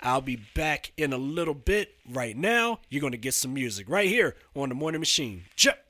I'll 0.00 0.20
be 0.20 0.36
back 0.54 0.92
in 0.96 1.12
a 1.12 1.18
little 1.18 1.54
bit. 1.54 1.94
Right 2.08 2.36
now, 2.36 2.80
you're 2.88 3.00
going 3.00 3.12
to 3.12 3.18
get 3.18 3.34
some 3.34 3.54
music 3.54 3.88
right 3.88 4.08
here 4.08 4.36
on 4.54 4.68
the 4.68 4.74
Morning 4.74 5.00
Machine. 5.00 5.44